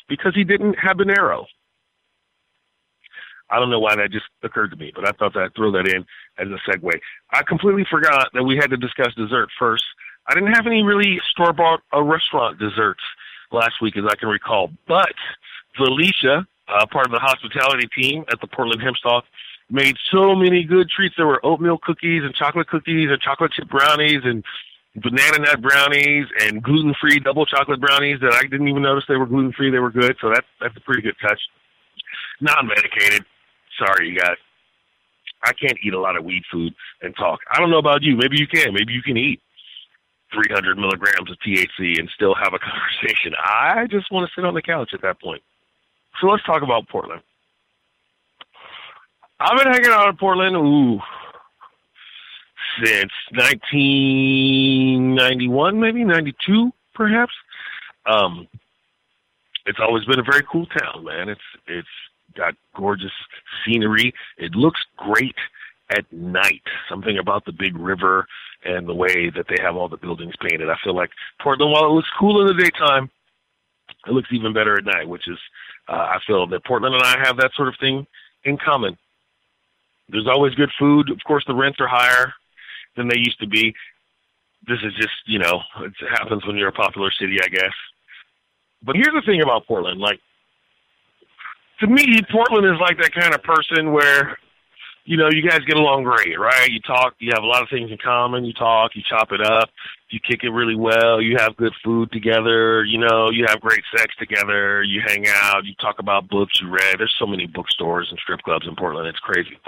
Because 0.08 0.34
he 0.34 0.44
didn't 0.44 0.74
have 0.74 1.00
an 1.00 1.10
arrow. 1.10 1.46
I 3.50 3.58
don't 3.58 3.70
know 3.70 3.80
why 3.80 3.94
that 3.96 4.10
just 4.10 4.26
occurred 4.42 4.70
to 4.70 4.76
me, 4.76 4.92
but 4.94 5.06
I 5.06 5.12
thought 5.12 5.36
I'd 5.36 5.54
throw 5.54 5.70
that 5.72 5.86
in 5.86 6.04
as 6.38 6.48
a 6.48 6.70
segue. 6.70 6.92
I 7.30 7.42
completely 7.42 7.86
forgot 7.88 8.28
that 8.34 8.42
we 8.42 8.56
had 8.56 8.70
to 8.70 8.76
discuss 8.76 9.14
dessert 9.14 9.48
first. 9.58 9.84
I 10.28 10.34
didn't 10.34 10.52
have 10.54 10.66
any 10.66 10.82
really 10.82 11.20
store 11.30 11.52
bought 11.52 11.80
uh, 11.92 12.02
restaurant 12.02 12.58
desserts 12.58 13.02
last 13.52 13.74
week, 13.82 13.96
as 13.96 14.04
I 14.08 14.16
can 14.16 14.28
recall, 14.28 14.70
but 14.88 15.14
Felicia, 15.76 16.46
uh, 16.68 16.86
part 16.86 17.06
of 17.06 17.12
the 17.12 17.20
hospitality 17.20 17.88
team 17.96 18.24
at 18.32 18.40
the 18.40 18.46
Portland 18.46 18.80
Hempstalk, 18.80 19.22
made 19.70 19.96
so 20.10 20.34
many 20.34 20.64
good 20.64 20.88
treats. 20.88 21.14
There 21.16 21.26
were 21.26 21.44
oatmeal 21.44 21.78
cookies 21.78 22.22
and 22.24 22.34
chocolate 22.34 22.68
cookies 22.68 23.10
and 23.10 23.20
chocolate 23.20 23.52
chip 23.52 23.68
brownies 23.68 24.20
and 24.24 24.44
banana 24.96 25.38
nut 25.38 25.60
brownies 25.60 26.26
and 26.40 26.62
gluten 26.62 26.94
free 27.00 27.18
double 27.18 27.46
chocolate 27.46 27.80
brownies 27.80 28.20
that 28.20 28.32
I 28.34 28.42
didn't 28.42 28.68
even 28.68 28.82
notice 28.82 29.04
they 29.08 29.16
were 29.16 29.26
gluten 29.26 29.52
free. 29.52 29.70
They 29.70 29.78
were 29.78 29.90
good, 29.90 30.16
so 30.20 30.30
that's 30.30 30.46
that's 30.60 30.76
a 30.76 30.80
pretty 30.80 31.02
good 31.02 31.16
touch. 31.20 31.40
Non 32.40 32.66
medicated. 32.66 33.24
Sorry, 33.78 34.10
you 34.10 34.18
guys. 34.18 34.36
I 35.42 35.52
can't 35.52 35.78
eat 35.84 35.92
a 35.92 36.00
lot 36.00 36.16
of 36.16 36.24
weed 36.24 36.42
food 36.50 36.74
and 37.02 37.14
talk. 37.16 37.40
I 37.50 37.60
don't 37.60 37.70
know 37.70 37.78
about 37.78 38.02
you. 38.02 38.16
Maybe 38.16 38.38
you 38.38 38.46
can. 38.46 38.72
Maybe 38.72 38.92
you 38.92 39.02
can 39.02 39.16
eat 39.16 39.40
300 40.32 40.78
milligrams 40.78 41.30
of 41.30 41.36
THC 41.46 41.98
and 41.98 42.08
still 42.14 42.34
have 42.34 42.54
a 42.54 42.58
conversation. 42.70 43.34
I 43.38 43.86
just 43.90 44.10
want 44.10 44.28
to 44.28 44.34
sit 44.34 44.44
on 44.44 44.54
the 44.54 44.62
couch 44.62 44.90
at 44.94 45.02
that 45.02 45.20
point. 45.20 45.42
So 46.20 46.28
let's 46.28 46.44
talk 46.44 46.62
about 46.62 46.88
Portland. 46.88 47.22
I've 49.40 49.58
been 49.58 49.72
hanging 49.72 49.90
out 49.90 50.08
in 50.08 50.16
Portland, 50.16 50.54
ooh, 50.56 51.00
since 52.82 53.12
1991, 53.32 55.80
maybe 55.80 56.04
92, 56.04 56.70
perhaps. 56.94 57.32
Um, 58.06 58.46
it's 59.66 59.80
always 59.80 60.04
been 60.04 60.20
a 60.20 60.22
very 60.22 60.44
cool 60.50 60.66
town, 60.66 61.04
man. 61.04 61.28
It's 61.28 61.40
it's 61.66 61.88
got 62.34 62.54
gorgeous 62.74 63.12
scenery. 63.64 64.12
It 64.38 64.52
looks 64.52 64.80
great 64.96 65.36
at 65.90 66.10
night. 66.12 66.62
Something 66.88 67.18
about 67.18 67.44
the 67.44 67.52
big 67.52 67.76
river 67.76 68.26
and 68.64 68.88
the 68.88 68.94
way 68.94 69.30
that 69.30 69.46
they 69.48 69.62
have 69.62 69.76
all 69.76 69.88
the 69.88 69.96
buildings 69.96 70.34
painted. 70.40 70.70
I 70.70 70.76
feel 70.82 70.94
like 70.94 71.10
Portland, 71.40 71.72
while 71.72 71.84
it 71.84 71.92
looks 71.92 72.08
cool 72.18 72.40
in 72.40 72.46
the 72.46 72.62
daytime, 72.62 73.10
it 74.06 74.12
looks 74.12 74.28
even 74.32 74.52
better 74.52 74.76
at 74.76 74.84
night. 74.84 75.08
Which 75.08 75.28
is, 75.28 75.38
uh, 75.88 75.92
I 75.92 76.18
feel 76.26 76.46
that 76.46 76.64
Portland 76.64 76.94
and 76.94 77.04
I 77.04 77.26
have 77.26 77.36
that 77.38 77.52
sort 77.54 77.68
of 77.68 77.74
thing 77.78 78.06
in 78.44 78.56
common. 78.56 78.96
There's 80.08 80.28
always 80.28 80.54
good 80.54 80.70
food. 80.78 81.10
Of 81.10 81.18
course, 81.26 81.44
the 81.46 81.54
rents 81.54 81.80
are 81.80 81.88
higher 81.88 82.34
than 82.96 83.08
they 83.08 83.18
used 83.18 83.40
to 83.40 83.46
be. 83.46 83.74
This 84.66 84.78
is 84.82 84.94
just, 84.94 85.14
you 85.26 85.38
know, 85.38 85.60
it 85.80 85.92
happens 86.10 86.46
when 86.46 86.56
you're 86.56 86.68
a 86.68 86.72
popular 86.72 87.10
city, 87.10 87.38
I 87.42 87.48
guess. 87.48 87.72
But 88.82 88.96
here's 88.96 89.14
the 89.14 89.22
thing 89.24 89.42
about 89.42 89.66
Portland. 89.66 90.00
Like, 90.00 90.20
to 91.80 91.86
me, 91.86 92.20
Portland 92.30 92.66
is 92.66 92.80
like 92.80 92.98
that 92.98 93.12
kind 93.14 93.34
of 93.34 93.42
person 93.42 93.92
where 93.92 94.38
you 95.06 95.18
know, 95.18 95.28
you 95.30 95.46
guys 95.46 95.60
get 95.66 95.76
along 95.76 96.04
great, 96.04 96.38
right? 96.40 96.70
You 96.70 96.80
talk, 96.80 97.14
you 97.18 97.32
have 97.34 97.44
a 97.44 97.46
lot 97.46 97.62
of 97.62 97.68
things 97.68 97.90
in 97.90 97.98
common. 97.98 98.44
You 98.44 98.54
talk, 98.54 98.92
you 98.96 99.02
chop 99.06 99.32
it 99.32 99.40
up, 99.42 99.68
you 100.08 100.18
kick 100.18 100.44
it 100.44 100.48
really 100.48 100.76
well. 100.76 101.20
You 101.20 101.36
have 101.38 101.56
good 101.56 101.74
food 101.84 102.10
together. 102.10 102.84
You 102.84 102.98
know, 102.98 103.28
you 103.28 103.44
have 103.46 103.60
great 103.60 103.82
sex 103.94 104.14
together. 104.18 104.82
You 104.82 105.02
hang 105.06 105.26
out. 105.28 105.66
You 105.66 105.74
talk 105.74 105.98
about 105.98 106.28
books 106.28 106.58
you 106.60 106.70
read. 106.70 106.98
There's 106.98 107.14
so 107.18 107.26
many 107.26 107.46
bookstores 107.46 108.08
and 108.10 108.18
strip 108.18 108.40
clubs 108.42 108.66
in 108.66 108.76
Portland. 108.76 109.06
It's 109.06 109.18
crazy. 109.18 109.58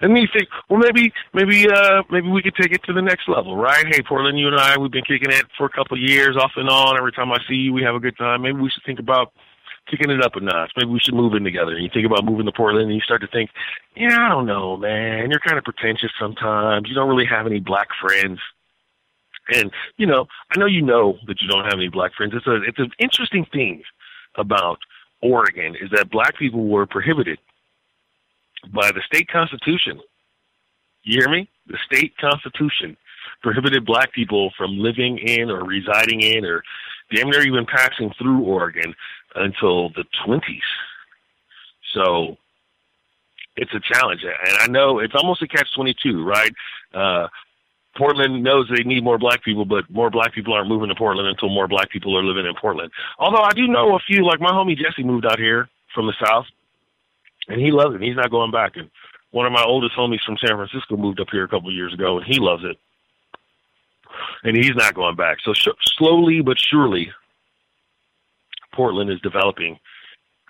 And 0.00 0.14
then 0.14 0.22
you 0.22 0.28
think, 0.32 0.48
well, 0.68 0.78
maybe, 0.78 1.12
maybe, 1.32 1.68
uh, 1.68 2.04
maybe 2.08 2.28
we 2.28 2.42
could 2.42 2.54
take 2.54 2.72
it 2.72 2.84
to 2.84 2.92
the 2.92 3.02
next 3.02 3.28
level, 3.28 3.56
right? 3.56 3.84
Hey, 3.88 4.00
Portland, 4.00 4.38
you 4.38 4.46
and 4.46 4.56
I, 4.56 4.78
we've 4.78 4.92
been 4.92 5.04
kicking 5.04 5.32
it 5.32 5.44
for 5.58 5.66
a 5.66 5.70
couple 5.70 5.96
of 5.96 6.02
years, 6.02 6.36
off 6.36 6.52
and 6.54 6.68
on. 6.68 6.96
Every 6.96 7.12
time 7.12 7.32
I 7.32 7.38
see 7.48 7.56
you, 7.56 7.72
we 7.72 7.82
have 7.82 7.96
a 7.96 8.00
good 8.00 8.16
time. 8.16 8.42
Maybe 8.42 8.60
we 8.60 8.70
should 8.70 8.84
think 8.84 9.00
about 9.00 9.32
kicking 9.90 10.10
it 10.10 10.22
up 10.24 10.36
a 10.36 10.40
notch. 10.40 10.72
Maybe 10.76 10.90
we 10.90 11.00
should 11.00 11.14
move 11.14 11.34
in 11.34 11.44
together. 11.44 11.72
And 11.72 11.84
you 11.84 11.90
think 11.92 12.06
about 12.06 12.24
moving 12.24 12.46
to 12.46 12.52
Portland, 12.52 12.86
and 12.86 12.94
you 12.94 13.00
start 13.00 13.20
to 13.22 13.28
think, 13.28 13.50
yeah, 13.96 14.16
I 14.18 14.28
don't 14.28 14.46
know, 14.46 14.76
man. 14.76 15.30
You're 15.30 15.40
kind 15.40 15.58
of 15.58 15.64
pretentious 15.64 16.10
sometimes. 16.18 16.88
You 16.88 16.94
don't 16.94 17.08
really 17.08 17.26
have 17.26 17.46
any 17.46 17.60
black 17.60 17.88
friends. 18.00 18.38
And 19.48 19.70
you 19.98 20.06
know, 20.06 20.26
I 20.50 20.58
know 20.58 20.66
you 20.66 20.82
know 20.82 21.18
that 21.26 21.40
you 21.40 21.48
don't 21.48 21.64
have 21.64 21.74
any 21.74 21.88
black 21.88 22.14
friends. 22.14 22.32
It's 22.34 22.46
a 22.46 22.62
it's 22.62 22.78
an 22.78 22.90
interesting 22.98 23.46
thing 23.52 23.82
about 24.36 24.78
Oregon 25.22 25.76
is 25.80 25.90
that 25.92 26.10
black 26.10 26.38
people 26.38 26.66
were 26.66 26.86
prohibited 26.86 27.38
by 28.72 28.90
the 28.90 29.02
state 29.06 29.28
constitution. 29.28 30.00
You 31.02 31.20
hear 31.20 31.28
me? 31.28 31.48
The 31.66 31.78
state 31.84 32.16
constitution 32.18 32.96
prohibited 33.42 33.84
black 33.84 34.12
people 34.12 34.52
from 34.56 34.78
living 34.78 35.18
in 35.18 35.50
or 35.50 35.64
residing 35.64 36.20
in 36.22 36.44
or 36.44 36.62
damn 37.14 37.30
near 37.30 37.42
even 37.42 37.66
passing 37.66 38.12
through 38.18 38.42
Oregon 38.42 38.94
until 39.34 39.90
the 39.90 40.04
20s. 40.26 40.40
So 41.92 42.36
it's 43.56 43.72
a 43.74 43.80
challenge. 43.80 44.22
And 44.24 44.56
I 44.60 44.66
know 44.66 44.98
it's 44.98 45.14
almost 45.14 45.42
a 45.42 45.48
catch 45.48 45.68
22, 45.74 46.24
right? 46.24 46.52
Uh, 46.92 47.28
Portland 47.96 48.42
knows 48.42 48.68
they 48.68 48.82
need 48.82 49.04
more 49.04 49.18
black 49.18 49.44
people, 49.44 49.64
but 49.64 49.88
more 49.88 50.10
black 50.10 50.34
people 50.34 50.52
aren't 50.52 50.68
moving 50.68 50.88
to 50.88 50.94
Portland 50.94 51.28
until 51.28 51.48
more 51.48 51.68
black 51.68 51.90
people 51.90 52.16
are 52.18 52.24
living 52.24 52.46
in 52.46 52.54
Portland. 52.60 52.90
Although 53.18 53.42
I 53.42 53.52
do 53.52 53.68
know 53.68 53.94
a 53.94 54.00
few, 54.00 54.26
like 54.26 54.40
my 54.40 54.50
homie 54.50 54.76
Jesse 54.76 55.04
moved 55.04 55.26
out 55.26 55.38
here 55.38 55.68
from 55.94 56.06
the 56.06 56.14
South, 56.24 56.46
and 57.48 57.60
he 57.60 57.70
loves 57.70 57.94
it. 57.94 58.02
He's 58.02 58.16
not 58.16 58.30
going 58.30 58.50
back. 58.50 58.76
And 58.76 58.90
one 59.30 59.46
of 59.46 59.52
my 59.52 59.62
oldest 59.64 59.94
homies 59.96 60.24
from 60.24 60.38
San 60.38 60.56
Francisco 60.56 60.96
moved 60.96 61.20
up 61.20 61.28
here 61.30 61.44
a 61.44 61.48
couple 61.48 61.68
of 61.68 61.74
years 61.74 61.94
ago, 61.94 62.18
and 62.18 62.26
he 62.26 62.40
loves 62.40 62.64
it. 62.64 62.78
And 64.42 64.56
he's 64.56 64.74
not 64.74 64.94
going 64.94 65.16
back. 65.16 65.38
So 65.44 65.52
sh- 65.54 65.68
slowly 65.98 66.40
but 66.40 66.56
surely, 66.58 67.10
Portland 68.74 69.10
is 69.10 69.20
developing, 69.20 69.78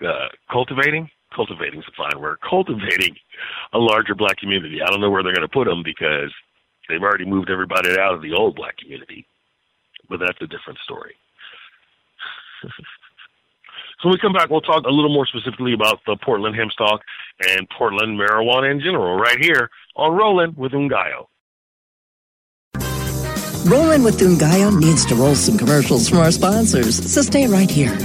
uh, 0.05 0.29
cultivating. 0.51 1.11
Cultivating 1.35 1.81
is 1.81 1.87
a 1.89 1.97
fine 1.97 2.21
word. 2.21 2.39
Cultivating 2.49 3.17
a 3.73 3.79
larger 3.79 4.15
black 4.15 4.37
community. 4.39 4.81
I 4.83 4.91
don't 4.91 5.01
know 5.01 5.11
where 5.11 5.23
they're 5.23 5.35
going 5.35 5.47
to 5.47 5.53
put 5.53 5.67
them 5.67 5.83
because 5.85 6.33
they've 6.89 7.03
already 7.03 7.25
moved 7.25 7.51
everybody 7.51 7.91
out 7.99 8.15
of 8.15 8.23
the 8.23 8.33
old 8.33 8.57
black 8.57 8.77
community. 8.79 9.27
But 10.09 10.21
that's 10.21 10.41
a 10.41 10.47
different 10.47 10.79
story. 10.85 11.15
so 12.63 12.69
when 14.05 14.13
we 14.13 14.19
come 14.19 14.33
back, 14.33 14.51
we'll 14.51 14.61
talk 14.61 14.85
a 14.85 14.91
little 14.91 15.13
more 15.13 15.27
specifically 15.27 15.73
about 15.73 16.01
the 16.07 16.17
Portland 16.23 16.55
hempstalk 16.57 17.01
and 17.49 17.69
Portland 17.77 18.19
marijuana 18.19 18.71
in 18.71 18.81
general 18.81 19.17
right 19.17 19.39
here 19.41 19.71
on 19.97 20.13
Rolling 20.13 20.55
with 20.57 20.73
Ngaio. 20.73 21.27
Rolling 23.67 24.03
with 24.03 24.21
Ngaio 24.21 24.79
needs 24.79 25.07
to 25.07 25.15
roll 25.15 25.35
some 25.35 25.57
commercials 25.57 26.07
from 26.07 26.19
our 26.19 26.31
sponsors, 26.31 26.97
so 27.11 27.23
stay 27.23 27.47
right 27.47 27.71
here. 27.71 27.97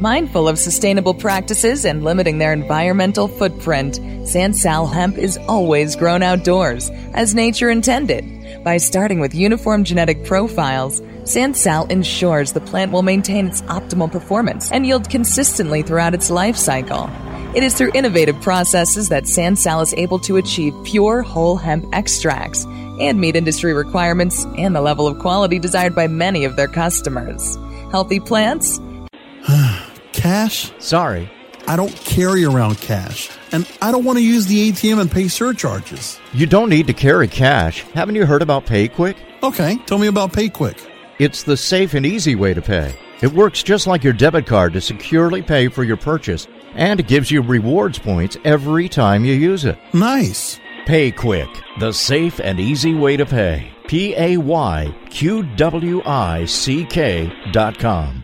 Mindful 0.00 0.46
of 0.46 0.60
sustainable 0.60 1.12
practices 1.12 1.84
and 1.84 2.04
limiting 2.04 2.38
their 2.38 2.52
environmental 2.52 3.26
footprint, 3.26 3.94
Sansal 4.22 4.92
hemp 4.92 5.18
is 5.18 5.38
always 5.48 5.96
grown 5.96 6.22
outdoors, 6.22 6.88
as 7.14 7.34
nature 7.34 7.68
intended 7.68 8.62
By 8.62 8.76
starting 8.76 9.18
with 9.18 9.34
uniform 9.34 9.82
genetic 9.82 10.24
profiles, 10.24 11.00
Sansal 11.24 11.90
ensures 11.90 12.52
the 12.52 12.60
plant 12.60 12.92
will 12.92 13.02
maintain 13.02 13.48
its 13.48 13.62
optimal 13.62 14.10
performance 14.10 14.70
and 14.70 14.86
yield 14.86 15.10
consistently 15.10 15.82
throughout 15.82 16.14
its 16.14 16.30
life 16.30 16.56
cycle. 16.56 17.10
It 17.56 17.64
is 17.64 17.74
through 17.74 17.90
innovative 17.94 18.40
processes 18.40 19.08
that 19.08 19.24
Sansal 19.24 19.82
is 19.82 19.94
able 19.94 20.20
to 20.20 20.36
achieve 20.36 20.74
pure 20.84 21.22
whole 21.22 21.56
hemp 21.56 21.86
extracts 21.92 22.66
and 23.00 23.20
meet 23.20 23.36
industry 23.36 23.72
requirements 23.72 24.44
and 24.56 24.74
the 24.74 24.80
level 24.80 25.06
of 25.06 25.18
quality 25.18 25.58
desired 25.58 25.94
by 25.94 26.06
many 26.06 26.44
of 26.44 26.56
their 26.56 26.68
customers. 26.68 27.56
Healthy 27.90 28.20
plants? 28.20 28.80
cash? 30.12 30.72
Sorry. 30.78 31.30
I 31.66 31.76
don't 31.76 31.94
carry 31.96 32.44
around 32.44 32.76
cash, 32.78 33.30
and 33.50 33.66
I 33.80 33.90
don't 33.90 34.04
want 34.04 34.18
to 34.18 34.24
use 34.24 34.44
the 34.46 34.70
ATM 34.70 35.00
and 35.00 35.10
pay 35.10 35.28
surcharges. 35.28 36.20
You 36.34 36.46
don't 36.46 36.68
need 36.68 36.86
to 36.88 36.92
carry 36.92 37.26
cash. 37.26 37.82
Haven't 37.94 38.16
you 38.16 38.26
heard 38.26 38.42
about 38.42 38.66
PayQwick? 38.66 39.16
Okay, 39.42 39.76
tell 39.86 39.98
me 39.98 40.08
about 40.08 40.32
PayQwick. 40.32 40.78
It's 41.18 41.42
the 41.42 41.56
safe 41.56 41.94
and 41.94 42.04
easy 42.04 42.34
way 42.34 42.52
to 42.52 42.60
pay. 42.60 42.94
It 43.22 43.32
works 43.32 43.62
just 43.62 43.86
like 43.86 44.04
your 44.04 44.12
debit 44.12 44.46
card 44.46 44.74
to 44.74 44.80
securely 44.80 45.40
pay 45.40 45.68
for 45.68 45.84
your 45.84 45.96
purchase 45.96 46.46
and 46.74 47.06
gives 47.06 47.30
you 47.30 47.40
rewards 47.40 47.98
points 47.98 48.36
every 48.44 48.88
time 48.88 49.24
you 49.24 49.32
use 49.32 49.64
it. 49.64 49.78
Nice. 49.94 50.60
PayQwick, 50.86 51.80
the 51.80 51.92
safe 51.92 52.40
and 52.40 52.60
easy 52.60 52.94
way 52.94 53.16
to 53.16 53.26
pay. 53.26 53.70
P 53.86 54.14
A 54.16 54.36
Y 54.36 54.94
Q 55.10 55.42
W 55.56 56.02
I 56.04 56.44
C 56.46 56.84
K 56.84 57.32
dot 57.52 57.78
com. 57.78 58.23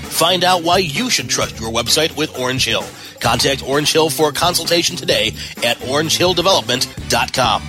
Find 0.11 0.43
out 0.43 0.63
why 0.63 0.77
you 0.77 1.09
should 1.09 1.29
trust 1.29 1.59
your 1.59 1.71
website 1.71 2.15
with 2.15 2.37
Orange 2.37 2.65
Hill. 2.65 2.85
Contact 3.19 3.67
Orange 3.67 3.91
Hill 3.91 4.09
for 4.09 4.29
a 4.29 4.33
consultation 4.33 4.95
today 4.95 5.29
at 5.63 5.77
orangehilldevelopment.com. 5.77 7.63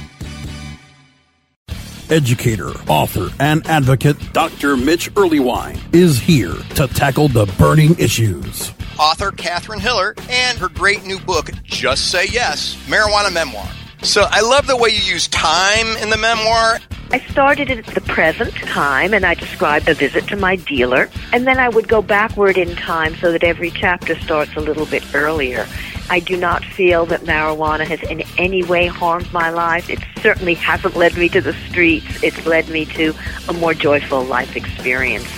Educator, 2.11 2.73
author, 2.89 3.31
and 3.41 3.67
advocate 3.67 4.17
Dr. 4.35 4.77
Mitch 4.77 5.11
Earleywine 5.15 5.79
is 5.95 6.19
here 6.19 6.53
to 6.75 6.87
tackle 6.89 7.29
the 7.29 7.47
burning 7.59 7.99
issues. 7.99 8.73
Author 8.99 9.31
Catherine 9.31 9.81
Hiller 9.81 10.15
and 10.29 10.59
her 10.59 10.69
great 10.69 11.05
new 11.05 11.19
book, 11.21 11.51
Just 11.65 12.11
Say 12.11 12.27
Yes 12.27 12.77
Marijuana 12.87 13.33
Memoir. 13.33 13.67
So 14.03 14.27
I 14.29 14.43
love 14.43 14.67
the 14.67 14.77
way 14.77 14.91
you 14.91 15.01
use 15.01 15.29
time 15.29 15.87
in 16.03 16.11
the 16.11 16.19
memoir. 16.19 16.81
I 17.13 17.21
started 17.31 17.71
at 17.71 17.85
the 17.85 18.01
present 18.01 18.55
time 18.55 19.13
and 19.13 19.27
I 19.27 19.35
described 19.35 19.87
a 19.87 19.93
visit 19.93 20.27
to 20.29 20.37
my 20.37 20.57
dealer, 20.57 21.11
and 21.33 21.47
then 21.47 21.59
I 21.59 21.69
would 21.69 21.87
go 21.87 22.01
backward 22.01 22.57
in 22.57 22.75
time 22.75 23.15
so 23.17 23.31
that 23.33 23.45
every 23.45 23.71
chapter 23.71 24.19
starts 24.19 24.57
a 24.57 24.61
little 24.61 24.87
bit 24.87 25.05
earlier. 25.15 25.67
I 26.09 26.21
do 26.21 26.39
not 26.39 26.65
feel 26.65 27.05
that 27.07 27.21
marijuana 27.21 27.87
has 27.87 28.03
in 28.03 28.23
any 28.39 28.63
way 28.63 28.87
harmed 28.87 29.31
my 29.31 29.51
life. 29.51 29.91
It 29.91 29.99
certainly 30.23 30.55
hasn't 30.55 30.97
led 30.97 31.19
me 31.19 31.29
to 31.29 31.43
the 31.43 31.53
streets. 31.69 32.23
It's 32.23 32.47
led 32.47 32.71
me 32.71 32.87
to 32.87 33.15
a 33.49 33.53
more 33.53 33.75
joyful 33.75 34.25
life 34.25 34.57
experience. 34.57 35.29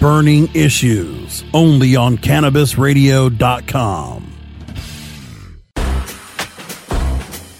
Burning 0.00 0.48
Issues, 0.54 1.42
only 1.52 1.96
on 1.96 2.16
CannabisRadio.com. 2.18 4.27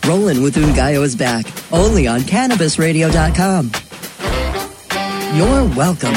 Rollin' 0.08 0.42
with 0.42 0.54
Ngaio 0.54 1.02
is 1.02 1.14
back, 1.14 1.44
only 1.70 2.06
on 2.06 2.20
CannabisRadio.com. 2.20 3.70
You're 5.36 5.76
welcome. 5.76 6.14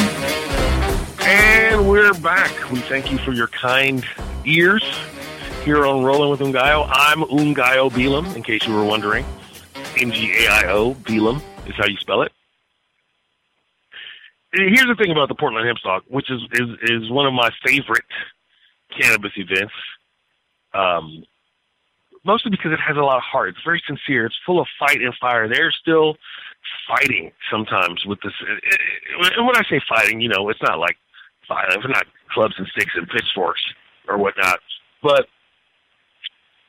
And 1.27 1.89
we're 1.89 2.13
back. 2.13 2.71
We 2.71 2.79
thank 2.79 3.11
you 3.11 3.17
for 3.17 3.33
your 3.33 3.47
kind 3.47 4.05
ears 4.45 4.81
here 5.65 5.85
on 5.85 6.05
Rolling 6.05 6.29
with 6.29 6.39
Ngaio. 6.39 6.87
I'm 6.89 7.19
Ngaio 7.19 7.91
Bealum, 7.91 8.33
in 8.33 8.43
case 8.43 8.65
you 8.65 8.73
were 8.73 8.85
wondering. 8.85 9.25
N-G-A-I-O, 9.97 10.93
Bealum 10.93 11.41
is 11.67 11.75
how 11.75 11.85
you 11.85 11.97
spell 11.97 12.21
it. 12.21 12.31
Here's 14.53 14.87
the 14.87 14.95
thing 14.95 15.11
about 15.11 15.27
the 15.27 15.35
Portland 15.35 15.67
Hempstalk, 15.67 16.03
which 16.07 16.31
is, 16.31 16.39
is, 16.53 16.69
is 16.83 17.11
one 17.11 17.25
of 17.25 17.33
my 17.33 17.49
favorite 17.65 18.05
cannabis 18.97 19.33
events. 19.35 19.73
Um, 20.73 21.25
mostly 22.23 22.51
because 22.51 22.71
it 22.71 22.79
has 22.79 22.97
a 22.97 23.01
lot 23.01 23.17
of 23.17 23.23
heart. 23.23 23.49
It's 23.49 23.63
very 23.63 23.81
sincere. 23.85 24.25
It's 24.25 24.35
full 24.45 24.59
of 24.59 24.67
fight 24.79 25.01
and 25.01 25.13
fire. 25.19 25.47
They're 25.47 25.71
still 25.71 26.17
fighting 26.87 27.31
sometimes 27.49 28.05
with 28.05 28.19
this. 28.23 28.33
And 29.35 29.45
when 29.45 29.55
I 29.55 29.63
say 29.69 29.81
fighting, 29.89 30.21
you 30.21 30.29
know, 30.29 30.49
it's 30.49 30.61
not 30.61 30.79
like 30.79 30.97
violent. 31.47 31.83
It's 31.83 31.87
not 31.87 32.05
clubs 32.33 32.55
and 32.57 32.67
sticks 32.67 32.93
and 32.95 33.07
pitchforks 33.07 33.61
or 34.07 34.17
whatnot. 34.17 34.59
But 35.01 35.27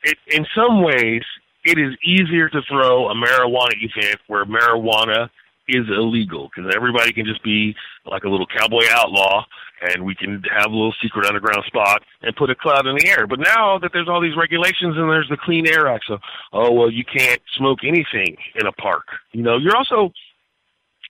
it, 0.03 0.17
in 0.27 0.45
some 0.55 0.83
ways, 0.83 1.23
it 1.63 1.77
is 1.77 1.95
easier 2.03 2.49
to 2.49 2.61
throw 2.69 3.09
a 3.09 3.15
marijuana 3.15 3.75
event 3.77 4.19
where 4.27 4.45
marijuana 4.45 5.29
is 5.67 5.85
illegal 5.89 6.49
because 6.53 6.71
everybody 6.75 7.13
can 7.13 7.25
just 7.25 7.43
be 7.43 7.75
like 8.05 8.23
a 8.23 8.29
little 8.29 8.47
cowboy 8.47 8.83
outlaw 8.91 9.45
and 9.81 10.05
we 10.05 10.15
can 10.15 10.41
have 10.55 10.71
a 10.71 10.75
little 10.75 10.93
secret 11.01 11.25
underground 11.25 11.63
spot 11.67 12.01
and 12.21 12.35
put 12.35 12.49
a 12.49 12.55
cloud 12.55 12.85
in 12.85 12.95
the 12.95 13.07
air. 13.07 13.27
But 13.27 13.39
now 13.39 13.77
that 13.79 13.91
there's 13.93 14.07
all 14.07 14.21
these 14.21 14.37
regulations 14.37 14.95
and 14.97 15.09
there's 15.09 15.29
the 15.29 15.37
Clean 15.37 15.65
Air 15.67 15.87
Act, 15.87 16.05
so 16.07 16.17
oh 16.53 16.71
well, 16.71 16.91
you 16.91 17.03
can't 17.03 17.41
smoke 17.57 17.79
anything 17.83 18.37
in 18.55 18.67
a 18.67 18.71
park. 18.71 19.05
You 19.31 19.43
know, 19.43 19.57
you're 19.57 19.75
also, 19.75 20.11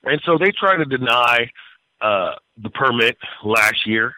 and 0.04 0.20
so 0.24 0.38
they 0.38 0.50
try 0.50 0.76
to 0.76 0.84
deny 0.84 1.50
uh, 2.00 2.32
the 2.62 2.70
permit 2.70 3.16
last 3.44 3.86
year 3.86 4.14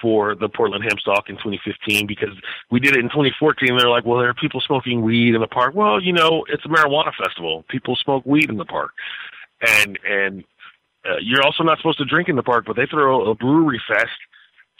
for 0.00 0.34
the 0.34 0.48
Portland 0.48 0.84
Hempstalk 0.84 1.28
in 1.28 1.36
2015 1.36 2.06
because 2.06 2.34
we 2.70 2.80
did 2.80 2.96
it 2.96 3.00
in 3.00 3.08
2014. 3.08 3.70
and 3.70 3.80
They're 3.80 3.88
like, 3.88 4.04
well, 4.04 4.18
there 4.18 4.28
are 4.28 4.34
people 4.34 4.60
smoking 4.60 5.02
weed 5.02 5.34
in 5.34 5.40
the 5.40 5.46
park. 5.46 5.74
Well, 5.74 6.02
you 6.02 6.12
know, 6.12 6.44
it's 6.48 6.64
a 6.64 6.68
marijuana 6.68 7.12
festival. 7.16 7.64
People 7.68 7.96
smoke 7.96 8.24
weed 8.26 8.50
in 8.50 8.58
the 8.58 8.64
park, 8.64 8.90
and 9.60 9.98
and 10.08 10.44
uh, 11.04 11.16
you're 11.20 11.42
also 11.42 11.62
not 11.62 11.78
supposed 11.78 11.98
to 11.98 12.04
drink 12.04 12.28
in 12.28 12.36
the 12.36 12.42
park, 12.42 12.64
but 12.66 12.76
they 12.76 12.86
throw 12.86 13.30
a 13.30 13.34
brewery 13.34 13.80
fest 13.86 14.16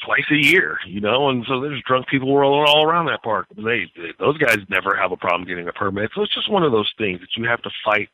twice 0.04 0.24
a 0.30 0.34
year, 0.34 0.78
you 0.86 1.00
know, 1.00 1.28
and 1.28 1.44
so 1.46 1.60
there's 1.60 1.82
drunk 1.86 2.08
people 2.08 2.36
rolling 2.36 2.66
all 2.68 2.84
around 2.84 3.06
that 3.06 3.22
park. 3.22 3.46
They, 3.56 3.90
they 3.96 4.12
those 4.18 4.38
guys 4.38 4.58
never 4.68 4.96
have 4.96 5.12
a 5.12 5.16
problem 5.16 5.46
getting 5.46 5.68
a 5.68 5.72
permit, 5.72 6.10
so 6.14 6.22
it's 6.22 6.34
just 6.34 6.50
one 6.50 6.62
of 6.62 6.72
those 6.72 6.92
things 6.98 7.20
that 7.20 7.36
you 7.36 7.48
have 7.48 7.62
to 7.62 7.70
fight 7.84 8.08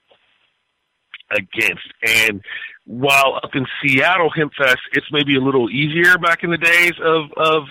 against. 1.30 1.86
And 2.06 2.42
while 2.84 3.38
up 3.42 3.54
in 3.54 3.66
Seattle 3.82 4.30
Hemp 4.30 4.52
Fest, 4.54 4.80
it's 4.92 5.06
maybe 5.12 5.36
a 5.36 5.40
little 5.40 5.70
easier 5.70 6.18
back 6.18 6.42
in 6.42 6.50
the 6.50 6.58
days 6.58 6.94
of 7.02 7.30
of 7.36 7.64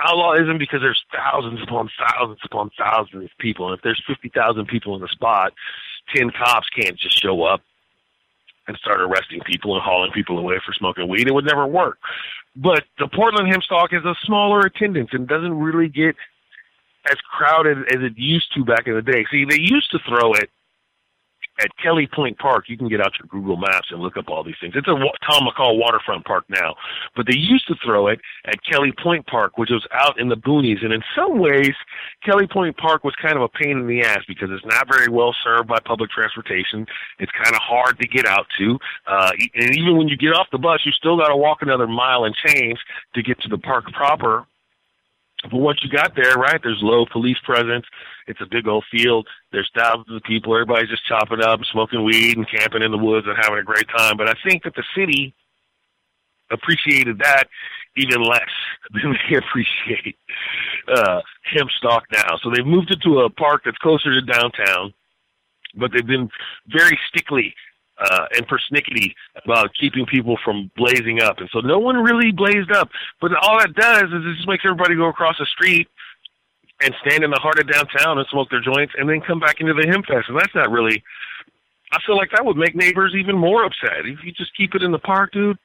outlawism 0.00 0.58
because 0.58 0.80
there's 0.80 1.02
thousands 1.14 1.62
upon 1.62 1.90
thousands 1.98 2.40
upon 2.44 2.70
thousands 2.78 3.24
of 3.24 3.30
people, 3.38 3.68
and 3.68 3.76
if 3.76 3.82
there's 3.82 4.02
fifty 4.06 4.28
thousand 4.28 4.66
people 4.66 4.94
in 4.94 5.00
the 5.00 5.08
spot, 5.08 5.52
ten 6.14 6.30
cops 6.30 6.68
can't 6.68 6.98
just 6.98 7.20
show 7.20 7.42
up 7.42 7.62
and 8.68 8.76
start 8.76 9.00
arresting 9.00 9.40
people 9.44 9.74
and 9.74 9.82
hauling 9.82 10.12
people 10.12 10.38
away 10.38 10.60
for 10.64 10.72
smoking 10.72 11.08
weed. 11.08 11.26
It 11.26 11.34
would 11.34 11.44
never 11.44 11.66
work. 11.66 11.98
But 12.54 12.84
the 12.98 13.08
Portland 13.08 13.52
Hempstalk 13.52 13.92
is 13.92 14.04
a 14.04 14.14
smaller 14.24 14.60
attendance 14.60 15.10
and 15.12 15.26
doesn't 15.26 15.58
really 15.58 15.88
get 15.88 16.14
as 17.10 17.16
crowded 17.30 17.78
as 17.92 18.02
it 18.02 18.16
used 18.16 18.54
to 18.54 18.64
back 18.64 18.86
in 18.86 18.94
the 18.94 19.02
day. 19.02 19.24
See, 19.30 19.44
they 19.44 19.58
used 19.58 19.90
to 19.90 19.98
throw 20.08 20.34
it 20.34 20.50
at 21.60 21.70
Kelly 21.82 22.08
Point 22.12 22.38
Park, 22.38 22.64
you 22.68 22.76
can 22.76 22.88
get 22.88 23.00
out 23.00 23.12
your 23.18 23.28
Google 23.28 23.56
Maps 23.56 23.88
and 23.90 24.00
look 24.00 24.16
up 24.16 24.28
all 24.28 24.42
these 24.42 24.56
things. 24.60 24.74
It's 24.76 24.88
a 24.88 24.92
Tom 24.92 25.46
McCall 25.46 25.78
waterfront 25.78 26.24
park 26.24 26.44
now, 26.48 26.74
but 27.14 27.26
they 27.26 27.36
used 27.36 27.66
to 27.68 27.74
throw 27.84 28.08
it 28.08 28.20
at 28.46 28.54
Kelly 28.64 28.92
Point 29.02 29.26
Park, 29.26 29.58
which 29.58 29.70
was 29.70 29.86
out 29.92 30.18
in 30.18 30.28
the 30.28 30.36
boonies. 30.36 30.84
And 30.84 30.92
in 30.92 31.02
some 31.14 31.38
ways, 31.38 31.74
Kelly 32.24 32.46
Point 32.46 32.76
Park 32.76 33.04
was 33.04 33.14
kind 33.20 33.36
of 33.36 33.42
a 33.42 33.48
pain 33.48 33.78
in 33.78 33.86
the 33.86 34.02
ass 34.02 34.20
because 34.26 34.48
it's 34.50 34.64
not 34.64 34.88
very 34.88 35.08
well 35.08 35.34
served 35.44 35.68
by 35.68 35.78
public 35.84 36.10
transportation. 36.10 36.86
It's 37.18 37.32
kind 37.32 37.54
of 37.54 37.60
hard 37.60 37.98
to 38.00 38.08
get 38.08 38.26
out 38.26 38.46
to, 38.58 38.78
uh, 39.06 39.30
and 39.54 39.76
even 39.76 39.96
when 39.96 40.08
you 40.08 40.16
get 40.16 40.32
off 40.32 40.48
the 40.52 40.58
bus, 40.58 40.80
you 40.84 40.92
still 40.92 41.18
got 41.18 41.28
to 41.28 41.36
walk 41.36 41.62
another 41.62 41.86
mile 41.86 42.24
and 42.24 42.34
change 42.34 42.78
to 43.14 43.22
get 43.22 43.40
to 43.40 43.48
the 43.48 43.58
park 43.58 43.84
proper 43.92 44.46
but 45.50 45.58
once 45.58 45.80
you 45.82 45.90
got 45.90 46.14
there, 46.14 46.34
right, 46.34 46.60
there's 46.62 46.80
low 46.82 47.04
police 47.10 47.38
presence. 47.44 47.84
It's 48.26 48.40
a 48.40 48.46
big 48.46 48.68
old 48.68 48.84
field. 48.90 49.26
There's 49.50 49.70
thousands 49.76 50.14
of 50.14 50.22
people. 50.22 50.54
Everybody's 50.54 50.90
just 50.90 51.06
chopping 51.06 51.42
up, 51.42 51.60
smoking 51.70 52.04
weed, 52.04 52.36
and 52.36 52.48
camping 52.48 52.82
in 52.82 52.92
the 52.92 52.98
woods 52.98 53.26
and 53.26 53.36
having 53.40 53.58
a 53.58 53.64
great 53.64 53.88
time. 53.96 54.16
But 54.16 54.28
I 54.28 54.34
think 54.46 54.62
that 54.62 54.74
the 54.74 54.84
city 54.96 55.34
appreciated 56.50 57.18
that 57.18 57.44
even 57.96 58.22
less 58.22 58.50
than 58.92 59.12
they 59.12 59.36
appreciate 59.36 60.16
uh, 60.88 61.20
Hempstalk 61.54 62.02
now. 62.12 62.36
So 62.42 62.50
they've 62.54 62.66
moved 62.66 62.90
it 62.90 63.00
to 63.02 63.20
a 63.20 63.30
park 63.30 63.62
that's 63.64 63.78
closer 63.78 64.12
to 64.12 64.22
downtown, 64.22 64.94
but 65.74 65.90
they've 65.92 66.06
been 66.06 66.30
very 66.68 66.98
stickly 67.08 67.54
uh, 68.02 68.26
and 68.36 68.46
persnickety 68.48 69.14
about 69.44 69.70
keeping 69.78 70.06
people 70.06 70.36
from 70.44 70.70
blazing 70.76 71.22
up. 71.22 71.38
And 71.38 71.48
so 71.52 71.60
no 71.60 71.78
one 71.78 71.96
really 71.96 72.32
blazed 72.32 72.72
up. 72.72 72.90
But 73.20 73.32
all 73.34 73.58
that 73.58 73.74
does 73.74 74.04
is 74.04 74.26
it 74.26 74.36
just 74.36 74.48
makes 74.48 74.64
everybody 74.64 74.96
go 74.96 75.08
across 75.08 75.36
the 75.38 75.46
street 75.46 75.88
and 76.80 76.94
stand 77.06 77.22
in 77.22 77.30
the 77.30 77.38
heart 77.40 77.58
of 77.60 77.70
downtown 77.70 78.18
and 78.18 78.26
smoke 78.30 78.50
their 78.50 78.60
joints 78.60 78.92
and 78.98 79.08
then 79.08 79.20
come 79.20 79.38
back 79.38 79.60
into 79.60 79.74
the 79.74 79.86
hemp 79.86 80.06
fest. 80.06 80.28
And 80.28 80.38
that's 80.38 80.54
not 80.54 80.70
really, 80.70 81.02
I 81.92 81.98
feel 82.04 82.16
like 82.16 82.30
that 82.32 82.44
would 82.44 82.56
make 82.56 82.74
neighbors 82.74 83.14
even 83.14 83.38
more 83.38 83.64
upset. 83.64 84.04
If 84.04 84.24
you 84.24 84.32
just 84.32 84.56
keep 84.56 84.74
it 84.74 84.82
in 84.82 84.90
the 84.90 84.98
park, 84.98 85.32
dude, 85.32 85.58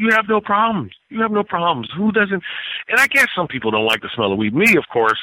you 0.00 0.10
have 0.10 0.28
no 0.28 0.40
problems. 0.40 0.92
You 1.10 1.20
have 1.20 1.30
no 1.30 1.44
problems. 1.44 1.88
Who 1.96 2.10
doesn't? 2.10 2.42
And 2.88 2.98
I 2.98 3.06
guess 3.06 3.28
some 3.36 3.46
people 3.46 3.70
don't 3.70 3.86
like 3.86 4.00
the 4.00 4.10
smell 4.14 4.32
of 4.32 4.38
weed. 4.38 4.54
Me, 4.54 4.76
of 4.76 4.88
course, 4.92 5.18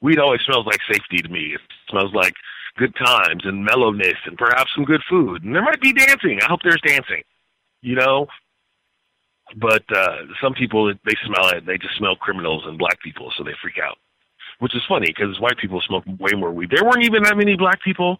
weed 0.00 0.18
always 0.18 0.40
smells 0.46 0.66
like 0.66 0.80
safety 0.90 1.18
to 1.18 1.28
me. 1.28 1.54
It 1.54 1.60
smells 1.90 2.12
like 2.14 2.34
good 2.76 2.94
times 2.96 3.42
and 3.44 3.64
mellowness 3.64 4.16
and 4.26 4.36
perhaps 4.36 4.70
some 4.74 4.84
good 4.84 5.02
food. 5.08 5.44
And 5.44 5.54
there 5.54 5.62
might 5.62 5.80
be 5.80 5.92
dancing. 5.92 6.38
I 6.42 6.46
hope 6.48 6.60
there's 6.62 6.80
dancing. 6.86 7.22
You 7.82 7.96
know, 7.96 8.26
but 9.56 9.84
uh 9.94 10.18
some 10.42 10.54
people 10.54 10.92
they 11.04 11.14
smell 11.24 11.50
it. 11.50 11.66
They 11.66 11.78
just 11.78 11.96
smell 11.96 12.16
criminals 12.16 12.64
and 12.66 12.78
black 12.78 13.00
people 13.02 13.32
so 13.36 13.44
they 13.44 13.54
freak 13.62 13.78
out 13.82 13.98
which 14.58 14.74
is 14.74 14.82
funny 14.88 15.06
because 15.08 15.38
white 15.38 15.58
people 15.58 15.82
smoke 15.82 16.04
way 16.18 16.30
more 16.34 16.50
weed. 16.50 16.70
There 16.70 16.82
weren't 16.82 17.04
even 17.04 17.22
that 17.24 17.36
many 17.36 17.56
black 17.56 17.82
people 17.82 18.16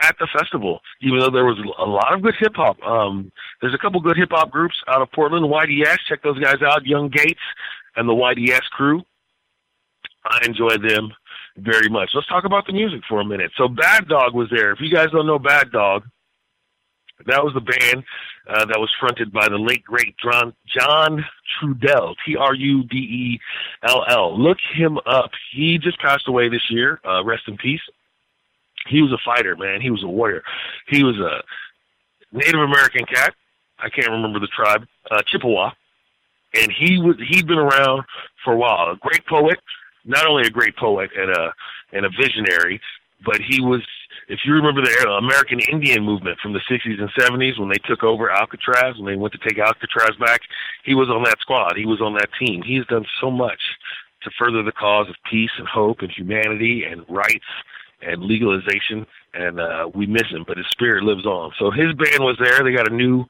at 0.00 0.14
the 0.20 0.28
festival 0.38 0.80
even 1.02 1.18
though 1.18 1.30
there 1.30 1.44
was 1.44 1.58
a 1.78 1.84
lot 1.84 2.12
of 2.12 2.22
good 2.22 2.34
hip 2.38 2.52
hop 2.54 2.80
um 2.82 3.32
there's 3.60 3.74
a 3.74 3.78
couple 3.78 4.00
good 4.00 4.16
hip 4.16 4.28
hop 4.30 4.50
groups 4.50 4.76
out 4.86 5.02
of 5.02 5.10
portland. 5.12 5.44
Yds 5.46 5.98
check 6.08 6.22
those 6.22 6.38
guys 6.38 6.62
out. 6.62 6.86
Young 6.86 7.08
gates 7.08 7.40
and 7.96 8.08
the 8.08 8.12
yds 8.12 8.70
crew. 8.70 9.02
I 10.24 10.44
enjoy 10.44 10.76
them 10.76 11.12
very 11.58 11.88
much 11.88 12.10
let's 12.14 12.26
talk 12.28 12.44
about 12.44 12.66
the 12.66 12.72
music 12.72 13.00
for 13.08 13.20
a 13.20 13.24
minute 13.24 13.50
so 13.56 13.68
bad 13.68 14.08
dog 14.08 14.34
was 14.34 14.48
there 14.50 14.72
if 14.72 14.80
you 14.80 14.90
guys 14.90 15.10
don't 15.10 15.26
know 15.26 15.38
bad 15.38 15.70
dog 15.70 16.04
that 17.26 17.42
was 17.42 17.52
the 17.54 17.60
band 17.60 18.04
uh, 18.48 18.64
that 18.64 18.78
was 18.78 18.90
fronted 18.98 19.32
by 19.32 19.46
the 19.48 19.58
late 19.58 19.84
great 19.84 20.14
John 20.18 20.54
John 20.66 21.24
Trudell, 21.60 22.14
T 22.24 22.36
R 22.36 22.54
U 22.54 22.82
D 22.84 22.96
E 22.96 23.40
L 23.82 24.04
L. 24.08 24.40
Look 24.40 24.58
him 24.72 24.98
up. 25.06 25.30
He 25.52 25.78
just 25.78 26.00
passed 26.00 26.28
away 26.28 26.48
this 26.48 26.70
year. 26.70 27.00
Uh, 27.06 27.24
rest 27.24 27.42
in 27.46 27.56
peace. 27.56 27.80
He 28.86 29.02
was 29.02 29.12
a 29.12 29.18
fighter, 29.24 29.56
man. 29.56 29.80
He 29.80 29.90
was 29.90 30.02
a 30.02 30.08
warrior. 30.08 30.42
He 30.86 31.04
was 31.04 31.18
a 31.18 31.42
Native 32.32 32.60
American 32.60 33.04
cat. 33.04 33.34
I 33.78 33.90
can't 33.90 34.10
remember 34.10 34.40
the 34.40 34.48
tribe, 34.48 34.86
uh, 35.10 35.22
Chippewa, 35.26 35.70
and 36.54 36.72
he 36.72 36.98
was 36.98 37.16
he'd 37.28 37.46
been 37.46 37.58
around 37.58 38.04
for 38.44 38.54
a 38.54 38.56
while. 38.56 38.90
A 38.90 38.96
great 38.96 39.26
poet, 39.26 39.58
not 40.04 40.26
only 40.26 40.46
a 40.46 40.50
great 40.50 40.76
poet 40.76 41.10
and 41.16 41.30
a 41.30 41.52
and 41.92 42.06
a 42.06 42.10
visionary, 42.10 42.80
but 43.24 43.40
he 43.40 43.60
was 43.60 43.82
if 44.28 44.40
you 44.44 44.52
remember 44.52 44.82
the 44.82 45.08
American 45.18 45.60
Indian 45.60 46.04
movement 46.04 46.38
from 46.40 46.52
the 46.52 46.60
60s 46.70 47.00
and 47.00 47.10
70s 47.18 47.58
when 47.58 47.70
they 47.70 47.78
took 47.88 48.02
over 48.02 48.30
Alcatraz, 48.30 48.96
when 48.98 49.06
they 49.06 49.16
went 49.16 49.32
to 49.32 49.38
take 49.38 49.58
Alcatraz 49.58 50.16
back, 50.20 50.40
he 50.84 50.94
was 50.94 51.08
on 51.08 51.22
that 51.24 51.40
squad. 51.40 51.76
He 51.76 51.86
was 51.86 52.00
on 52.00 52.14
that 52.14 52.28
team. 52.38 52.62
He's 52.62 52.84
done 52.86 53.06
so 53.20 53.30
much 53.30 53.60
to 54.22 54.30
further 54.38 54.62
the 54.62 54.72
cause 54.72 55.08
of 55.08 55.16
peace 55.30 55.50
and 55.58 55.66
hope 55.66 56.00
and 56.00 56.10
humanity 56.10 56.84
and 56.84 57.04
rights 57.08 57.46
and 58.02 58.22
legalization. 58.22 59.06
And 59.32 59.60
uh, 59.60 59.88
we 59.94 60.06
miss 60.06 60.28
him, 60.28 60.44
but 60.46 60.58
his 60.58 60.66
spirit 60.70 61.04
lives 61.04 61.24
on. 61.24 61.52
So 61.58 61.70
his 61.70 61.94
band 61.94 62.20
was 62.20 62.36
there. 62.42 62.62
They 62.62 62.76
got 62.76 62.90
a 62.90 62.94
new 62.94 63.24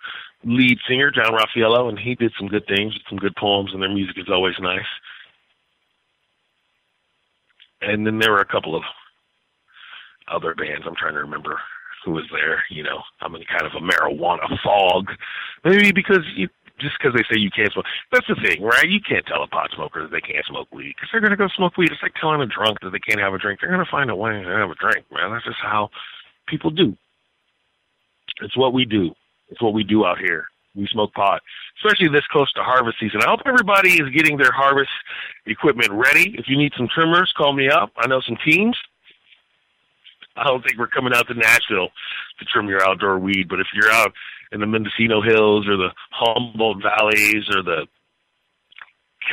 lead 0.44 0.78
singer, 0.88 1.10
John 1.10 1.34
Raffaello, 1.34 1.88
and 1.88 1.98
he 1.98 2.14
did 2.14 2.32
some 2.38 2.48
good 2.48 2.66
things, 2.66 2.94
some 3.08 3.18
good 3.18 3.36
poems, 3.36 3.70
and 3.72 3.82
their 3.82 3.92
music 3.92 4.16
is 4.18 4.28
always 4.30 4.54
nice. 4.60 4.86
And 7.80 8.06
then 8.06 8.18
there 8.18 8.32
were 8.32 8.40
a 8.40 8.44
couple 8.44 8.76
of 8.76 8.82
other 10.30 10.54
bands. 10.54 10.84
I'm 10.86 10.96
trying 10.96 11.14
to 11.14 11.20
remember 11.20 11.58
who 12.04 12.12
was 12.12 12.24
there. 12.32 12.64
You 12.70 12.82
know, 12.82 13.02
I'm 13.20 13.34
in 13.34 13.44
kind 13.44 13.66
of 13.66 13.72
a 13.72 13.84
marijuana 13.84 14.46
fog. 14.62 15.08
Maybe 15.64 15.92
because 15.92 16.24
you, 16.36 16.48
just 16.80 16.96
because 16.98 17.14
they 17.14 17.24
say 17.28 17.40
you 17.40 17.50
can't 17.50 17.72
smoke. 17.72 17.86
That's 18.12 18.26
the 18.26 18.36
thing, 18.36 18.62
right? 18.62 18.88
You 18.88 19.00
can't 19.00 19.26
tell 19.26 19.42
a 19.42 19.48
pot 19.48 19.70
smoker 19.74 20.02
that 20.02 20.10
they 20.10 20.20
can't 20.20 20.46
smoke 20.46 20.68
weed 20.72 20.94
because 20.94 21.08
they're 21.10 21.20
going 21.20 21.32
to 21.32 21.36
go 21.36 21.48
smoke 21.56 21.76
weed. 21.76 21.90
It's 21.90 22.02
like 22.02 22.14
telling 22.20 22.40
a 22.40 22.46
drunk 22.46 22.78
that 22.82 22.90
they 22.90 23.00
can't 23.02 23.20
have 23.20 23.34
a 23.34 23.38
drink. 23.38 23.60
They're 23.60 23.70
going 23.70 23.84
to 23.84 23.90
find 23.90 24.10
a 24.10 24.16
way 24.16 24.30
to 24.30 24.48
have 24.48 24.70
a 24.70 24.78
drink, 24.78 25.06
man. 25.12 25.30
That's 25.32 25.44
just 25.44 25.62
how 25.62 25.90
people 26.46 26.70
do. 26.70 26.96
It's 28.40 28.56
what 28.56 28.72
we 28.72 28.84
do. 28.84 29.10
It's 29.50 29.62
what 29.62 29.74
we 29.74 29.82
do 29.82 30.04
out 30.04 30.18
here. 30.18 30.46
We 30.78 30.86
smoke 30.86 31.12
pot, 31.12 31.42
especially 31.78 32.06
this 32.08 32.24
close 32.30 32.52
to 32.52 32.62
harvest 32.62 33.00
season. 33.00 33.20
I 33.20 33.28
hope 33.28 33.40
everybody 33.44 33.94
is 33.94 34.08
getting 34.14 34.36
their 34.36 34.52
harvest 34.52 34.90
equipment 35.44 35.90
ready. 35.90 36.36
If 36.38 36.48
you 36.48 36.56
need 36.56 36.72
some 36.76 36.86
trimmers, 36.94 37.32
call 37.36 37.52
me 37.52 37.68
up. 37.68 37.90
I 37.96 38.06
know 38.06 38.20
some 38.20 38.38
teams. 38.44 38.76
I 40.36 40.44
don't 40.44 40.62
think 40.62 40.78
we're 40.78 40.86
coming 40.86 41.12
out 41.12 41.26
to 41.26 41.34
Nashville 41.34 41.88
to 42.38 42.44
trim 42.44 42.68
your 42.68 42.80
outdoor 42.86 43.18
weed, 43.18 43.48
but 43.48 43.58
if 43.58 43.66
you're 43.74 43.90
out 43.90 44.12
in 44.52 44.60
the 44.60 44.66
Mendocino 44.66 45.20
Hills 45.20 45.66
or 45.66 45.76
the 45.76 45.88
Humboldt 46.12 46.80
Valleys 46.80 47.44
or 47.52 47.64
the 47.64 47.88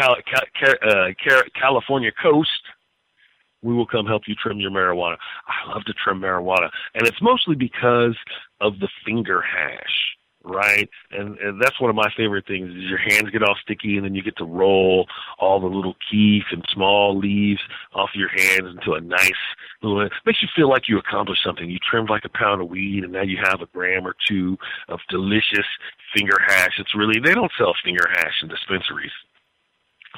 uh, 0.02 1.12
California 1.54 2.12
coast, 2.24 2.50
we 3.62 3.76
will 3.76 3.86
come 3.86 4.08
help 4.08 4.24
you 4.26 4.34
trim 4.34 4.60
your 4.60 4.72
marijuana. 4.72 5.18
I 5.48 5.72
love 5.72 5.84
to 5.86 5.94
trim 5.94 6.20
marijuana, 6.20 6.72
and 6.96 7.08
it's 7.08 7.22
mostly 7.22 7.56
because 7.56 8.18
of 8.62 8.80
the 8.80 8.90
finger 9.06 9.42
hash 9.42 10.15
right? 10.46 10.90
And, 11.12 11.38
and 11.40 11.62
that's 11.62 11.80
one 11.80 11.90
of 11.90 11.96
my 11.96 12.10
favorite 12.16 12.48
things 12.48 12.70
is 12.70 12.84
your 12.84 12.98
hands 12.98 13.30
get 13.32 13.44
all 13.44 13.56
sticky 13.62 13.98
and 13.98 14.06
then 14.06 14.16
you 14.16 14.24
get 14.24 14.38
to 14.38 14.46
roll 14.46 15.08
all 15.40 15.60
the 15.60 15.68
little 15.68 15.96
kief 16.10 16.44
and 16.52 16.64
small 16.72 17.18
leaves 17.18 17.62
off 17.94 18.12
your 18.14 18.30
hands 18.30 18.76
into 18.76 18.94
a 18.94 19.02
nice 19.02 19.32
little 19.82 20.02
it 20.02 20.12
makes 20.26 20.42
you 20.42 20.48
feel 20.56 20.70
like 20.70 20.88
you 20.88 20.98
accomplished 20.98 21.44
something. 21.44 21.70
You 21.70 21.80
trimmed 21.80 22.10
like 22.10 22.26
a 22.26 22.30
pound 22.30 22.62
of 22.62 22.70
weed 22.70 23.04
and 23.04 23.14
now 23.14 23.24
you 23.24 23.38
have 23.44 23.62
a 23.62 23.68
gram 23.68 24.06
or 24.06 24.16
two 24.28 24.58
of 24.88 25.00
delicious 25.10 25.66
finger 26.16 26.38
hash. 26.46 26.80
It's 26.80 26.96
really 26.96 27.20
they 27.20 27.34
don't 27.34 27.52
sell 27.58 27.74
finger 27.84 28.08
hash 28.14 28.42
in 28.42 28.48
dispensaries. 28.48 29.12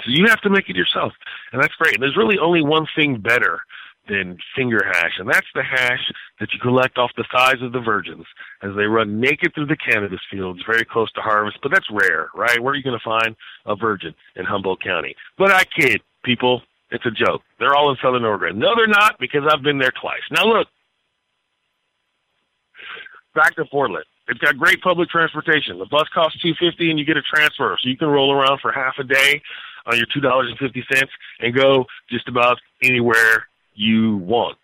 So 0.04 0.12
you 0.12 0.28
have 0.28 0.42
to 0.42 0.50
make 0.50 0.70
it 0.70 0.76
yourself. 0.76 1.13
And 1.52 1.62
that's 1.62 1.74
great. 1.76 1.96
And 1.96 2.04
there's 2.04 2.18
really 2.18 2.38
only 2.38 2.62
one 2.62 2.86
thing 2.96 3.20
better 3.20 3.62
than 4.08 4.38
finger 4.56 4.82
hash, 4.86 5.13
and 5.20 5.28
that's 5.28 5.48
the 5.54 5.63
hash 5.63 6.12
that 6.39 6.54
you 6.54 6.60
collect 6.60 6.98
off 6.98 7.12
the 7.17 7.26
thighs 7.32 7.62
of 7.62 7.72
the 7.72 7.80
virgins 7.80 8.26
as 8.62 8.72
they 8.76 8.86
run 8.86 9.20
naked 9.20 9.54
through 9.54 9.65
the 9.65 9.78
cannabis 9.78 10.20
fields 10.32 10.62
very 10.65 10.86
close 10.86 11.12
to 11.13 11.22
harvest. 11.22 11.58
But 11.62 11.72
that's 11.72 11.89
rare, 11.91 12.30
right? 12.36 12.62
Where 12.62 12.74
are 12.74 12.76
you 12.76 12.84
going 12.84 12.98
to 12.98 13.04
find 13.04 13.36
a 13.65 13.76
virgin 13.76 14.13
in 14.36 14.46
Humboldt 14.46 14.84
County? 14.84 15.15
But 15.38 15.52
I 15.52 15.63
kid, 15.63 16.02
people. 16.24 16.62
It's 16.89 17.06
a 17.06 17.12
joke. 17.12 17.41
They're 17.60 17.76
all 17.76 17.91
in 17.91 17.98
Southern 18.02 18.24
Oregon. 18.24 18.60
No, 18.60 18.74
they're 18.74 18.88
not 18.88 19.20
because 19.20 19.41
I've 19.52 19.62
been 19.62 19.78
there 19.78 19.91
twice. 20.00 20.22
Now 20.32 20.46
look, 20.46 20.70
back 23.36 23.56
to 23.58 23.65
Portland. 23.65 24.06
It's 24.30 24.39
got 24.39 24.58
great 24.58 24.82
public 24.82 25.10
transportation. 25.10 25.80
The 25.80 25.86
bus 25.86 26.08
costs 26.13 26.41
two 26.41 26.54
fifty, 26.60 26.89
and 26.89 26.98
you 26.98 27.06
get 27.06 27.17
a 27.17 27.22
transfer, 27.22 27.78
so 27.82 27.89
you 27.89 27.98
can 27.98 28.08
roll 28.08 28.32
around 28.32 28.60
for 28.62 28.72
half 28.72 28.96
a 29.00 29.04
day 29.04 29.41
on 29.86 29.98
your 29.98 30.08
two 30.13 30.22
dollars 30.22 30.50
and 30.50 30.58
fifty 30.60 30.84
cents 30.93 31.12
and 31.39 31.54
go 31.54 31.86
just 32.10 32.28
about 32.28 32.58
anywhere 32.82 33.48
you 33.78 34.18
want. 34.18 34.58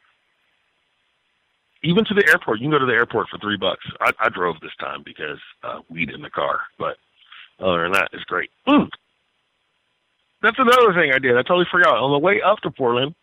Even 1.84 2.04
to 2.06 2.14
the 2.14 2.28
airport, 2.30 2.60
you 2.60 2.66
can 2.66 2.72
go 2.72 2.80
to 2.80 2.86
the 2.86 2.94
airport 2.94 3.28
for 3.30 3.38
three 3.40 3.58
bucks. 3.58 3.86
I, 4.00 4.12
I 4.20 4.30
drove 4.30 4.60
this 4.62 4.76
time 4.80 5.04
because 5.04 5.40
uh, 5.64 5.80
weed 5.90 6.10
in 6.10 6.22
the 6.22 6.30
car, 6.30 6.62
but 6.80 6.98
other 7.60 7.84
than 7.84 7.92
that, 7.94 8.10
it's 8.14 8.24
great. 8.24 8.50
Mm. 8.68 8.90
That's 10.42 10.60
another 10.60 10.94
thing 10.94 11.12
I 11.14 11.20
did. 11.20 11.38
I 11.38 11.44
totally 11.44 11.68
forgot. 11.72 11.98
On 11.98 12.12
the 12.12 12.20
way 12.20 12.42
up 12.42 12.60
to 12.60 12.72
Portland, 12.72 13.16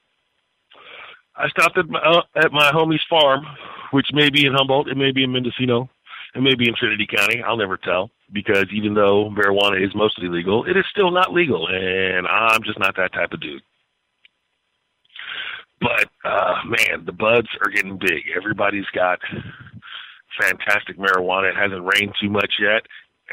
I 1.37 1.49
stopped 1.49 1.79
at 1.79 1.89
my, 1.89 1.99
uh, 2.01 2.23
at 2.37 2.53
my 2.53 2.71
homie's 2.71 3.03
farm, 3.09 3.45
which 3.93 4.09
may 4.13 4.31
be 4.31 4.47
in 4.47 4.55
Humboldt, 4.55 4.89
it 4.89 4.97
may 4.97 5.11
be 5.11 5.25
in 5.25 5.33
Mendocino, 5.33 5.89
it 6.35 6.43
may 6.43 6.55
be 6.55 6.69
in 6.69 6.75
Trinity 6.75 7.07
County. 7.07 7.43
I'll 7.43 7.57
never 7.57 7.77
tell 7.77 8.11
because 8.33 8.67
even 8.73 8.95
though 8.95 9.31
marijuana 9.31 9.85
is 9.85 9.95
mostly 9.95 10.29
legal, 10.29 10.65
it 10.65 10.77
is 10.77 10.85
still 10.91 11.11
not 11.11 11.33
legal, 11.33 11.67
and 11.67 12.27
I'm 12.27 12.63
just 12.63 12.79
not 12.79 12.97
that 12.97 13.13
type 13.13 13.33
of 13.33 13.41
dude. 13.41 13.63
But 15.81 16.11
uh, 16.25 16.57
man, 16.65 17.05
the 17.07 17.13
buds 17.13 17.49
are 17.65 17.71
getting 17.71 17.97
big. 17.99 18.25
Everybody's 18.37 18.87
got 18.95 19.21
fantastic 20.41 20.99
marijuana. 20.99 21.51
It 21.51 21.57
hasn't 21.57 21.85
rained 21.85 22.15
too 22.21 22.31
much 22.31 22.55
yet. 22.61 22.83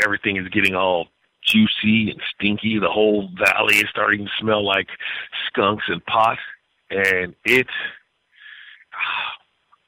Everything 0.03 0.37
is 0.37 0.47
getting 0.49 0.75
all 0.75 1.07
juicy 1.45 2.11
and 2.11 2.21
stinky. 2.35 2.79
The 2.79 2.89
whole 2.89 3.29
valley 3.37 3.75
is 3.75 3.89
starting 3.89 4.25
to 4.25 4.31
smell 4.39 4.65
like 4.65 4.87
skunks 5.47 5.85
and 5.87 6.05
pot, 6.05 6.37
and 6.89 7.35
it. 7.45 7.67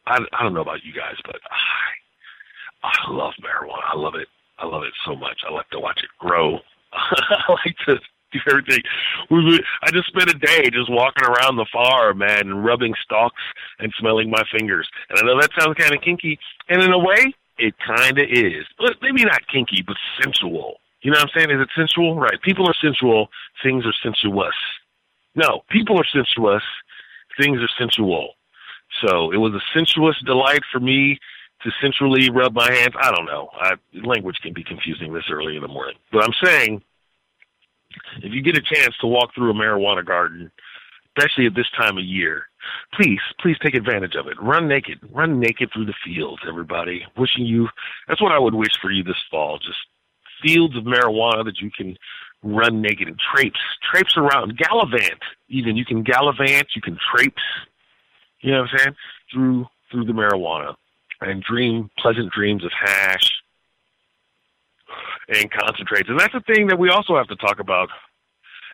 I, 0.05 0.19
I 0.33 0.43
don't 0.43 0.53
know 0.53 0.61
about 0.61 0.83
you 0.83 0.93
guys, 0.93 1.15
but 1.25 1.39
I 1.51 2.87
I 2.87 3.11
love 3.11 3.33
marijuana. 3.41 3.83
I 3.93 3.97
love 3.97 4.15
it. 4.15 4.27
I 4.57 4.65
love 4.65 4.83
it 4.83 4.93
so 5.05 5.15
much. 5.15 5.41
I 5.47 5.53
like 5.53 5.69
to 5.69 5.79
watch 5.79 6.01
it 6.03 6.09
grow. 6.19 6.59
I 6.93 7.51
like 7.65 7.77
to 7.85 7.99
do 8.31 8.39
everything. 8.49 8.81
We, 9.29 9.43
we, 9.43 9.63
I 9.83 9.91
just 9.91 10.07
spent 10.07 10.29
a 10.29 10.37
day 10.37 10.69
just 10.69 10.89
walking 10.89 11.25
around 11.25 11.55
the 11.55 11.65
farm, 11.71 12.19
man, 12.19 12.49
and 12.49 12.63
rubbing 12.65 12.93
stalks 13.03 13.41
and 13.79 13.93
smelling 13.99 14.29
my 14.29 14.43
fingers. 14.51 14.87
And 15.09 15.19
I 15.19 15.23
know 15.23 15.39
that 15.39 15.51
sounds 15.59 15.75
kind 15.77 15.93
of 15.93 16.01
kinky, 16.01 16.39
and 16.67 16.81
in 16.81 16.91
a 16.91 16.99
way, 16.99 17.33
it 17.57 17.75
kind 17.85 18.17
of 18.17 18.25
is. 18.29 18.65
But 18.77 18.95
maybe 19.01 19.23
not 19.25 19.47
kinky, 19.47 19.83
but 19.85 19.97
sensual. 20.21 20.77
You 21.01 21.11
know 21.11 21.17
what 21.17 21.29
I'm 21.35 21.41
saying? 21.41 21.51
Is 21.51 21.61
it 21.61 21.69
sensual? 21.75 22.19
Right. 22.19 22.41
People 22.41 22.67
are 22.67 22.75
sensual. 22.81 23.29
Things 23.63 23.85
are 23.85 23.93
sensuous. 24.03 24.55
No, 25.35 25.61
people 25.69 25.97
are 25.99 26.05
sensuous. 26.05 26.63
Things 27.39 27.59
are 27.61 27.69
sensual. 27.77 28.33
So 29.05 29.31
it 29.31 29.37
was 29.37 29.53
a 29.53 29.61
sensuous 29.73 30.15
delight 30.25 30.61
for 30.71 30.79
me 30.79 31.19
to 31.61 31.71
sensually 31.81 32.29
rub 32.29 32.53
my 32.53 32.71
hands. 32.71 32.95
I 32.99 33.11
don't 33.11 33.25
know. 33.25 33.49
I, 33.53 33.73
language 33.93 34.37
can 34.41 34.53
be 34.53 34.63
confusing 34.63 35.13
this 35.13 35.25
early 35.31 35.55
in 35.55 35.61
the 35.61 35.67
morning. 35.67 35.95
But 36.11 36.23
I'm 36.23 36.33
saying, 36.43 36.81
if 38.17 38.34
you 38.34 38.41
get 38.41 38.58
a 38.58 38.62
chance 38.62 38.95
to 39.02 39.08
walk 39.08 39.34
through 39.34 39.52
a 39.52 39.54
marijuana 39.54 40.06
garden, 40.06 40.52
especially 41.17 41.45
at 41.45 41.56
this 41.56 41.69
time 41.78 41.97
of 41.97 42.04
year, 42.04 42.43
please, 42.93 43.19
please 43.39 43.58
take 43.63 43.75
advantage 43.75 44.15
of 44.15 44.28
it. 44.28 44.41
Run 44.41 44.67
naked. 44.67 44.99
Run 45.12 45.39
naked 45.39 45.69
through 45.73 45.86
the 45.86 45.93
fields, 46.06 46.41
everybody. 46.47 47.06
Wishing 47.17 47.45
you, 47.45 47.67
that's 48.08 48.21
what 48.21 48.32
I 48.32 48.39
would 48.39 48.54
wish 48.54 48.78
for 48.82 48.91
you 48.91 49.04
this 49.04 49.15
fall. 49.30 49.58
Just 49.58 49.80
fields 50.41 50.75
of 50.78 50.84
marijuana 50.84 51.43
that 51.45 51.60
you 51.60 51.71
can 51.71 51.97
run 52.43 52.82
naked 52.82 53.08
and 53.08 53.19
traipse, 53.34 53.60
traipse 53.91 54.15
around, 54.15 54.58
gallivant. 54.58 55.19
Even 55.49 55.75
you 55.75 55.86
can 55.86 56.04
gallivant, 56.04 56.67
you 56.75 56.82
can 56.82 56.97
traipse. 57.13 57.43
You 58.41 58.52
know 58.52 58.62
what 58.62 58.69
I'm 58.71 58.78
saying? 58.78 58.95
Through 59.34 59.65
through 59.91 60.06
the 60.06 60.13
marijuana 60.13 60.75
and 61.21 61.43
dream 61.43 61.89
pleasant 61.97 62.32
dreams 62.32 62.63
of 62.63 62.71
hash 62.71 63.38
and 65.29 65.49
concentrates. 65.51 66.09
And 66.09 66.19
that's 66.19 66.33
the 66.33 66.41
thing 66.41 66.67
that 66.67 66.79
we 66.79 66.89
also 66.89 67.15
have 67.15 67.27
to 67.27 67.35
talk 67.35 67.59
about 67.59 67.89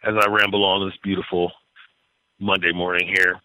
as 0.03 0.13
I 0.19 0.29
ramble 0.29 0.63
on 0.63 0.87
this 0.87 0.97
beautiful 1.03 1.51
Monday 2.39 2.71
morning 2.71 3.07
here. 3.07 3.39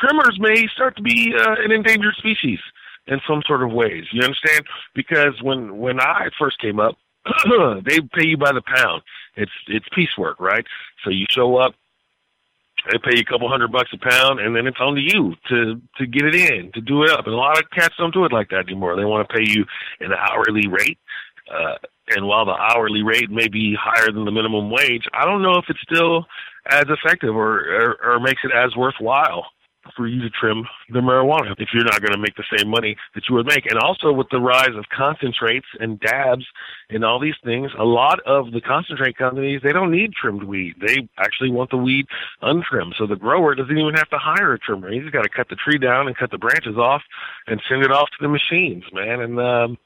Trimmers 0.00 0.38
may 0.40 0.66
start 0.74 0.96
to 0.96 1.02
be 1.02 1.32
uh, 1.38 1.56
an 1.58 1.70
endangered 1.70 2.14
species 2.16 2.58
in 3.06 3.20
some 3.28 3.42
sort 3.46 3.62
of 3.62 3.72
ways. 3.72 4.04
You 4.12 4.22
understand? 4.22 4.64
Because 4.94 5.40
when 5.42 5.78
when 5.78 6.00
I 6.00 6.30
first 6.38 6.58
came 6.60 6.80
up, 6.80 6.96
they 7.84 8.00
pay 8.00 8.26
you 8.26 8.36
by 8.36 8.52
the 8.52 8.62
pound. 8.62 9.02
It's 9.36 9.52
it's 9.68 9.86
piecework, 9.94 10.40
right? 10.40 10.64
So 11.04 11.10
you 11.10 11.26
show 11.30 11.56
up, 11.56 11.74
they 12.90 12.98
pay 12.98 13.16
you 13.16 13.22
a 13.22 13.30
couple 13.30 13.48
hundred 13.48 13.72
bucks 13.72 13.90
a 13.92 13.98
pound, 13.98 14.40
and 14.40 14.54
then 14.54 14.66
it's 14.66 14.80
on 14.80 14.94
to 14.94 15.00
you 15.00 15.34
to 15.48 15.80
to 15.98 16.06
get 16.06 16.24
it 16.24 16.34
in, 16.34 16.72
to 16.72 16.80
do 16.80 17.04
it 17.04 17.10
up. 17.10 17.26
And 17.26 17.34
a 17.34 17.38
lot 17.38 17.58
of 17.58 17.70
cats 17.70 17.94
don't 17.98 18.12
do 18.14 18.24
it 18.24 18.32
like 18.32 18.50
that 18.50 18.66
anymore. 18.68 18.96
They 18.96 19.04
want 19.04 19.28
to 19.28 19.34
pay 19.34 19.44
you 19.46 19.64
an 20.00 20.12
hourly 20.12 20.66
rate. 20.66 20.98
Uh, 21.50 21.74
and 22.08 22.26
while 22.26 22.44
the 22.44 22.52
hourly 22.52 23.02
rate 23.02 23.30
may 23.30 23.48
be 23.48 23.76
higher 23.78 24.12
than 24.12 24.24
the 24.24 24.30
minimum 24.30 24.70
wage, 24.70 25.04
I 25.12 25.24
don't 25.24 25.42
know 25.42 25.56
if 25.56 25.64
it's 25.68 25.80
still 25.80 26.26
as 26.70 26.84
effective 26.88 27.34
or, 27.34 27.58
or, 27.58 28.14
or 28.14 28.20
makes 28.20 28.42
it 28.44 28.52
as 28.54 28.76
worthwhile 28.76 29.46
for 29.96 30.06
you 30.06 30.20
to 30.22 30.30
trim 30.30 30.64
the 30.90 31.00
marijuana 31.00 31.54
if 31.58 31.68
you're 31.72 31.84
not 31.84 32.00
going 32.00 32.12
to 32.12 32.18
make 32.18 32.34
the 32.36 32.56
same 32.56 32.68
money 32.68 32.96
that 33.14 33.24
you 33.28 33.34
would 33.34 33.46
make. 33.46 33.66
And 33.66 33.78
also 33.78 34.12
with 34.12 34.28
the 34.30 34.40
rise 34.40 34.74
of 34.74 34.84
concentrates 34.88 35.66
and 35.78 36.00
dabs 36.00 36.46
and 36.90 37.04
all 37.04 37.20
these 37.20 37.34
things, 37.44 37.70
a 37.78 37.84
lot 37.84 38.20
of 38.20 38.52
the 38.52 38.60
concentrate 38.60 39.16
companies, 39.16 39.60
they 39.62 39.72
don't 39.72 39.90
need 39.90 40.12
trimmed 40.12 40.44
weed. 40.44 40.74
They 40.80 41.08
actually 41.18 41.50
want 41.50 41.70
the 41.70 41.76
weed 41.76 42.06
untrimmed. 42.42 42.94
So 42.96 43.06
the 43.06 43.16
grower 43.16 43.54
doesn't 43.54 43.76
even 43.76 43.94
have 43.94 44.08
to 44.10 44.18
hire 44.18 44.54
a 44.54 44.58
trimmer. 44.58 44.90
He's 44.90 45.10
got 45.10 45.22
to 45.22 45.28
cut 45.28 45.48
the 45.48 45.56
tree 45.56 45.78
down 45.78 46.06
and 46.06 46.16
cut 46.16 46.30
the 46.30 46.38
branches 46.38 46.76
off 46.76 47.02
and 47.46 47.60
send 47.68 47.82
it 47.82 47.92
off 47.92 48.08
to 48.10 48.22
the 48.22 48.28
machines, 48.28 48.84
man. 48.92 49.20
And 49.20 49.38
um, 49.38 49.78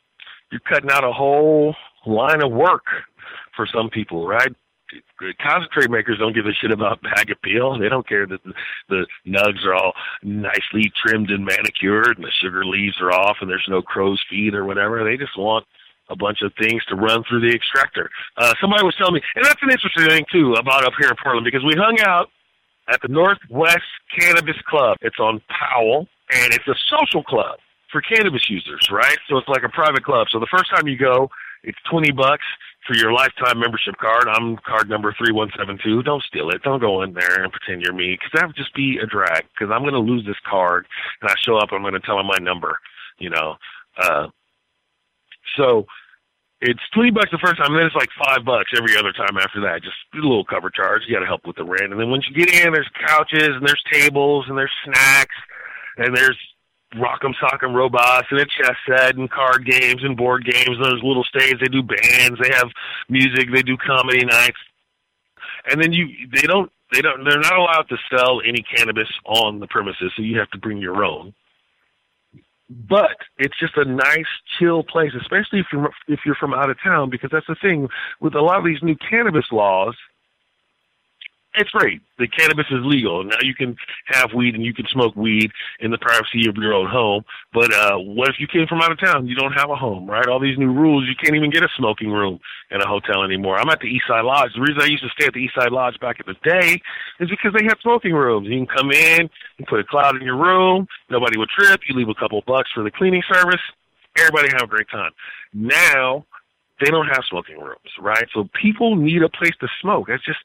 you're 0.51 0.61
cutting 0.61 0.91
out 0.91 1.05
a 1.05 1.13
whole 1.13 1.75
line 2.07 2.43
of 2.43 2.53
work 2.53 2.85
for 3.57 3.67
some 3.67 3.91
people, 3.91 4.27
right? 4.27 4.53
concentrate 5.43 5.91
makers 5.91 6.19
don't 6.19 6.35
give 6.35 6.47
a 6.47 6.53
shit 6.53 6.71
about 6.71 7.03
bag 7.15 7.31
appeal. 7.31 7.79
They 7.79 7.89
don't 7.89 8.09
care 8.09 8.27
that 8.27 8.43
the, 8.45 8.53
the 8.89 9.07
nugs 9.27 9.65
are 9.67 9.75
all 9.75 9.93
nicely 10.23 10.91
trimmed 11.05 11.31
and 11.31 11.45
manicured 11.45 12.17
and 12.17 12.25
the 12.25 12.33
sugar 12.41 12.65
leaves 12.65 12.97
are 13.01 13.13
off 13.13 13.39
and 13.41 13.51
there's 13.51 13.67
no 13.69 13.83
crow's 13.83 14.23
feet 14.31 14.55
or 14.55 14.65
whatever. 14.65 15.05
They 15.05 15.17
just 15.17 15.37
want 15.37 15.67
a 16.09 16.17
bunch 16.17 16.41
of 16.43 16.53
things 16.59 16.83
to 16.87 16.95
run 16.95 17.23
through 17.29 17.41
the 17.41 17.55
extractor. 17.55 18.09
Uh, 18.39 18.55
somebody 18.61 18.83
was 18.83 18.95
telling 18.97 19.15
me, 19.15 19.21
and 19.37 19.45
that's 19.45 19.63
an 19.63 19.71
interesting 19.71 20.09
thing 20.09 20.25
too 20.33 20.55
about 20.55 20.85
up 20.85 20.95
here 20.99 21.11
in 21.11 21.17
Portland 21.23 21.45
because 21.45 21.65
we 21.65 21.75
hung 21.77 21.99
out 22.01 22.31
at 22.89 23.03
the 23.03 23.09
Northwest 23.09 23.85
Cannabis 24.19 24.57
Club. 24.67 24.97
It's 25.03 25.19
on 25.19 25.43
Powell 25.51 26.09
and 26.31 26.55
it's 26.55 26.67
a 26.67 26.75
social 26.89 27.23
club 27.23 27.59
for 27.91 28.01
cannabis 28.01 28.49
users, 28.49 28.89
right? 28.91 29.19
So 29.29 29.39
it's 29.39 29.49
like 29.49 29.63
a 29.65 29.69
private 29.69 30.05
club. 30.05 30.29
So 30.31 30.39
the 30.39 30.49
first 30.51 30.71
time 30.71 30.87
you 30.87 30.97
go, 30.97 31.31
it's 31.63 31.79
20 31.91 32.13
bucks 32.13 32.45
for 32.87 32.95
your 32.97 33.13
lifetime 33.13 33.59
membership 33.59 33.97
card. 33.99 34.29
I'm 34.29 34.57
card 34.59 34.89
number 34.89 35.15
3172. 35.19 36.03
Don't 36.03 36.23
steal 36.23 36.51
it. 36.51 36.63
Don't 36.63 36.81
go 36.81 37.03
in 37.03 37.13
there 37.15 37.43
and 37.43 37.53
pretend 37.53 37.83
you're 37.83 37.95
me 37.95 38.17
because 38.17 38.31
that 38.35 38.47
would 38.47 38.57
just 38.57 38.75
be 38.75 38.99
a 39.03 39.07
drag 39.07 39.45
because 39.53 39.73
I'm 39.73 39.83
going 39.83 39.95
to 39.95 40.01
lose 40.01 40.25
this 40.25 40.41
card 40.49 40.87
and 41.21 41.31
I 41.31 41.35
show 41.45 41.57
up, 41.57 41.71
and 41.71 41.77
I'm 41.77 41.83
going 41.83 42.01
to 42.01 42.07
tell 42.07 42.17
them 42.17 42.27
my 42.27 42.39
number, 42.41 42.79
you 43.19 43.31
know. 43.31 43.57
Uh, 44.01 44.29
so 45.57 45.87
it's 46.61 46.81
20 46.95 47.11
bucks 47.11 47.31
the 47.31 47.39
first 47.39 47.59
time 47.59 47.71
and 47.71 47.79
then 47.79 47.87
it's 47.87 47.95
like 47.95 48.11
five 48.19 48.45
bucks 48.45 48.71
every 48.77 48.97
other 48.97 49.13
time 49.13 49.39
after 49.39 49.61
that. 49.63 49.83
Just 49.83 49.97
a 50.15 50.17
little 50.17 50.45
cover 50.45 50.71
charge. 50.71 51.03
You 51.07 51.15
got 51.15 51.21
to 51.21 51.27
help 51.27 51.47
with 51.47 51.57
the 51.57 51.65
rent. 51.65 51.93
And 51.93 52.01
then 52.01 52.11
once 52.11 52.27
you 52.29 52.35
get 52.35 52.53
in, 52.55 52.73
there's 52.73 52.91
couches 53.07 53.55
and 53.55 53.67
there's 53.67 53.83
tables 53.93 54.47
and 54.49 54.59
there's 54.59 54.75
snacks 54.85 55.35
and 55.99 56.17
there's 56.17 56.39
rock'em 56.95 57.35
sock'em 57.41 57.75
robots 57.75 58.29
and 58.31 58.41
a 58.41 58.47
chess 58.47 58.77
set 58.87 59.17
and 59.17 59.31
card 59.31 59.67
games 59.67 60.03
and 60.03 60.17
board 60.17 60.45
games 60.45 60.77
and 60.77 60.85
those 60.85 61.03
little 61.03 61.25
stages. 61.25 61.61
They 61.61 61.69
do 61.69 61.83
bands, 61.83 62.41
they 62.43 62.55
have 62.55 62.71
music, 63.09 63.49
they 63.53 63.63
do 63.63 63.77
comedy 63.77 64.25
nights. 64.25 64.57
And 65.71 65.83
then 65.83 65.93
you 65.93 66.09
they 66.33 66.43
don't 66.43 66.71
they 66.93 67.03
don't 67.03 67.25
they're 67.25 67.41
not 67.41 67.59
allowed 67.59 67.89
to 67.91 67.97
sell 68.11 68.41
any 68.47 68.63
cannabis 68.63 69.09
on 69.27 69.61
the 69.61 69.67
premises, 69.67 70.13
so 70.17 70.23
you 70.23 70.39
have 70.39 70.51
to 70.51 70.59
bring 70.59 70.79
your 70.79 71.05
own. 71.05 71.35
But 72.71 73.17
it's 73.39 73.59
just 73.59 73.77
a 73.77 73.85
nice, 73.85 74.27
chill 74.59 74.83
place, 74.83 75.13
especially 75.19 75.61
if 75.61 75.67
you're 75.73 75.91
if 76.07 76.21
you're 76.25 76.35
from 76.35 76.55
out 76.55 76.71
of 76.71 76.79
town, 76.83 77.11
because 77.11 77.31
that's 77.31 77.47
the 77.47 77.57
thing 77.61 77.89
with 78.21 78.35
a 78.35 78.41
lot 78.41 78.59
of 78.59 78.65
these 78.65 78.83
new 78.83 78.97
cannabis 78.97 79.47
laws 79.53 79.97
it's 81.55 81.71
great. 81.71 82.01
The 82.19 82.29
cannabis 82.29 82.67
is 82.71 82.85
legal. 82.85 83.25
Now 83.25 83.39
you 83.43 83.55
can 83.55 83.77
have 84.07 84.33
weed 84.35 84.55
and 84.55 84.65
you 84.65 84.75
can 84.75 84.87
smoke 84.87 85.17
weed 85.17 85.51
in 85.81 85.91
the 85.91 85.99
privacy 85.99 86.49
of 86.49 86.57
your 86.57 86.75
own 86.75 86.89
home. 86.89 87.25
But 87.53 87.73
uh 87.73 87.99
what 87.99 88.29
if 88.29 88.37
you 88.39 88.47
came 88.47 88.67
from 88.67 88.81
out 88.81 88.93
of 88.93 89.01
town? 89.01 89.27
You 89.27 89.35
don't 89.35 89.53
have 89.53 89.71
a 89.71 89.77
home, 89.77 90.09
right? 90.09 90.27
All 90.27 90.41
these 90.41 90.59
new 90.59 90.73
rules, 90.73 91.09
you 91.09 91.15
can't 91.17 91.37
even 91.37 91.51
get 91.51 91.63
a 91.63 91.69
smoking 91.77 92.11
room 92.11 92.39
in 92.71 92.81
a 92.81 92.87
hotel 92.87 93.25
anymore. 93.25 93.59
I'm 93.59 93.69
at 93.71 93.81
the 93.81 93.87
Eastside 93.89 94.25
Lodge. 94.25 94.51
The 94.55 94.61
reason 94.61 94.83
I 94.83 94.87
used 94.87 95.03
to 95.03 95.11
stay 95.11 95.27
at 95.27 95.33
the 95.33 95.49
Eastside 95.49 95.71
Lodge 95.71 95.99
back 96.01 96.21
in 96.21 96.27
the 96.27 96.49
day 96.49 96.81
is 97.19 97.31
because 97.31 97.53
they 97.57 97.65
had 97.65 97.79
smoking 97.81 98.13
rooms. 98.13 98.49
You 98.49 98.65
can 98.65 98.77
come 98.77 98.91
in, 98.93 99.31
you 99.59 99.65
put 99.67 99.81
a 99.81 99.85
cloud 99.85 100.17
in 100.17 100.23
your 100.23 100.37
room, 100.37 100.87
nobody 101.11 101.39
would 101.39 101.49
trip, 101.49 101.81
you 101.89 101.97
leave 101.97 102.09
a 102.09 102.15
couple 102.15 102.43
bucks 102.47 102.71
for 102.75 102.83
the 102.85 102.91
cleaning 102.91 103.23
service, 103.33 103.61
everybody 104.19 104.49
have 104.53 104.63
a 104.63 104.67
great 104.67 104.89
time. 104.91 105.13
Now 105.53 106.27
they 106.81 106.91
don't 106.91 107.07
have 107.07 107.25
smoking 107.29 107.59
rooms, 107.59 107.91
right? 108.01 108.27
So 108.33 108.49
people 108.61 108.97
need 108.97 109.23
a 109.23 109.29
place 109.29 109.55
to 109.61 109.69
smoke. 109.81 110.07
That's 110.09 110.25
just 110.25 110.39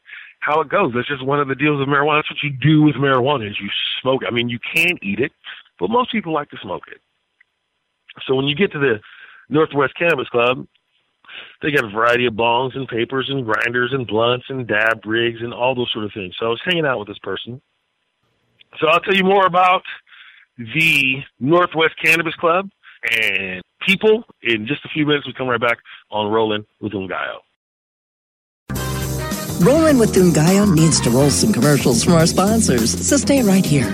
how 0.44 0.62
it 0.62 0.70
goes. 0.70 0.92
That's 0.94 1.08
just 1.08 1.26
one 1.26 1.40
of 1.40 1.48
the 1.48 1.56
deals 1.56 1.82
of 1.82 1.88
marijuana. 1.88 2.20
That's 2.20 2.32
what 2.32 2.44
you 2.44 2.52
do 2.52 2.84
with 2.84 2.96
marijuana 2.96 3.50
is 3.50 3.58
you 3.62 3.70
smoke. 4.02 4.24
It. 4.24 4.28
I 4.28 4.32
mean, 4.32 4.50
you 4.50 4.60
can 4.60 4.98
eat 5.02 5.20
it, 5.20 5.32
but 5.80 5.90
most 5.90 6.12
people 6.12 6.34
like 6.34 6.50
to 6.50 6.58
smoke 6.62 6.84
it. 6.92 7.00
So 8.28 8.36
when 8.36 8.46
you 8.46 8.56
get 8.56 8.72
to 8.74 8.80
the 8.80 9.00
Northwest 9.50 9.94
Cannabis 9.98 10.28
Club, 10.30 10.68
they 11.62 11.72
got 11.72 11.86
a 11.86 11.90
variety 11.90 12.26
of 12.26 12.34
bongs 12.34 12.76
and 12.76 12.88
papers 12.88 13.28
and 13.30 13.46
grinders 13.46 13.92
and 13.94 14.06
blunts 14.06 14.46
and 14.50 14.68
dab 14.68 15.06
rigs 15.06 15.40
and 15.42 15.54
all 15.54 15.74
those 15.74 15.92
sort 15.92 16.06
of 16.06 16.12
things. 16.14 16.36
So 16.40 16.46
I 16.46 16.50
was 16.50 16.62
hanging 16.66 16.86
out 16.86 17.00
with 17.00 17.08
this 17.08 17.20
person. 17.20 17.62
So 18.80 18.88
I'll 18.88 19.00
tell 19.00 19.16
you 19.16 19.24
more 19.24 19.46
about 19.46 19.84
the 20.58 21.24
Northwest 21.40 21.96
Cannabis 22.04 22.36
Club 22.36 22.70
and 23.20 23.62
people 23.88 24.24
in 24.42 24.68
just 24.68 24.86
a 24.86 24.90
few 24.90 25.06
minutes. 25.06 25.26
We 25.26 25.34
come 25.34 25.48
right 25.48 25.62
back 25.62 25.78
on 26.12 26.32
Rolling 26.32 26.66
with 26.82 26.94
Ngaio. 26.94 27.40
Rolling 29.64 29.98
with 29.98 30.14
Ngaio 30.14 30.76
needs 30.76 31.00
to 31.00 31.10
roll 31.10 31.30
some 31.30 31.54
commercials 31.54 32.04
from 32.04 32.16
our 32.16 32.28
sponsors, 32.28 32.92
so 33.08 33.16
stay 33.16 33.42
right 33.42 33.66
here. 33.66 33.90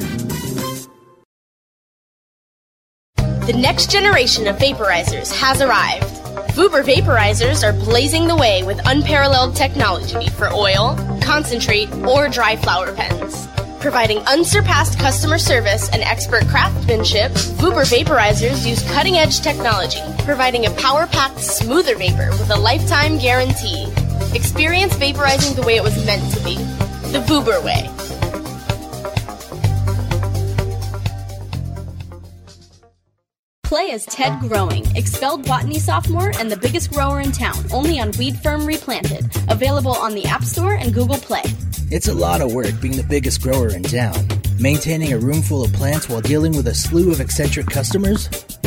The 3.45 3.55
next 3.55 3.91
generation 3.91 4.47
of 4.47 4.55
vaporizers 4.55 5.31
has 5.31 5.61
arrived. 5.61 6.07
Vuber 6.55 6.83
vaporizers 6.83 7.63
are 7.63 7.73
blazing 7.85 8.27
the 8.27 8.35
way 8.35 8.63
with 8.63 8.81
unparalleled 8.87 9.55
technology 9.55 10.27
for 10.29 10.47
oil, 10.47 10.97
concentrate, 11.21 11.93
or 11.97 12.29
dry 12.29 12.55
flower 12.55 12.91
pens. 12.95 13.47
Providing 13.79 14.17
unsurpassed 14.25 14.97
customer 14.97 15.37
service 15.37 15.87
and 15.89 16.01
expert 16.01 16.47
craftsmanship, 16.47 17.31
Vuber 17.61 17.85
vaporizers 17.85 18.67
use 18.67 18.81
cutting 18.91 19.17
edge 19.17 19.41
technology, 19.41 20.01
providing 20.23 20.65
a 20.65 20.71
power 20.71 21.05
packed, 21.05 21.39
smoother 21.39 21.95
vapor 21.95 22.31
with 22.31 22.49
a 22.49 22.59
lifetime 22.59 23.19
guarantee. 23.19 23.85
Experience 24.33 24.93
vaporizing 24.93 25.55
the 25.55 25.63
way 25.63 25.75
it 25.75 25.83
was 25.83 26.05
meant 26.05 26.33
to 26.33 26.43
be. 26.43 26.55
The 27.11 27.19
Vuber 27.25 27.63
way. 27.63 27.89
Play 33.63 33.91
as 33.91 34.05
Ted 34.05 34.39
Growing, 34.39 34.85
expelled 34.95 35.45
botany 35.45 35.79
sophomore 35.79 36.31
and 36.39 36.51
the 36.51 36.57
biggest 36.57 36.91
grower 36.91 37.21
in 37.21 37.31
town, 37.31 37.55
only 37.71 37.99
on 37.99 38.11
Weed 38.17 38.35
Firm 38.37 38.65
Replanted. 38.65 39.25
Available 39.49 39.93
on 39.93 40.13
the 40.13 40.25
App 40.25 40.43
Store 40.43 40.73
and 40.73 40.93
Google 40.93 41.17
Play. 41.17 41.43
It's 41.91 42.07
a 42.07 42.13
lot 42.13 42.41
of 42.41 42.53
work 42.53 42.79
being 42.79 42.97
the 42.97 43.03
biggest 43.03 43.41
grower 43.41 43.69
in 43.69 43.81
town. 43.81 44.27
Maintaining 44.59 45.13
a 45.13 45.17
room 45.17 45.41
full 45.41 45.63
of 45.63 45.73
plants 45.73 46.07
while 46.07 46.21
dealing 46.21 46.55
with 46.55 46.67
a 46.67 46.75
slew 46.75 47.11
of 47.11 47.19
eccentric 47.19 47.65
customers? 47.65 48.29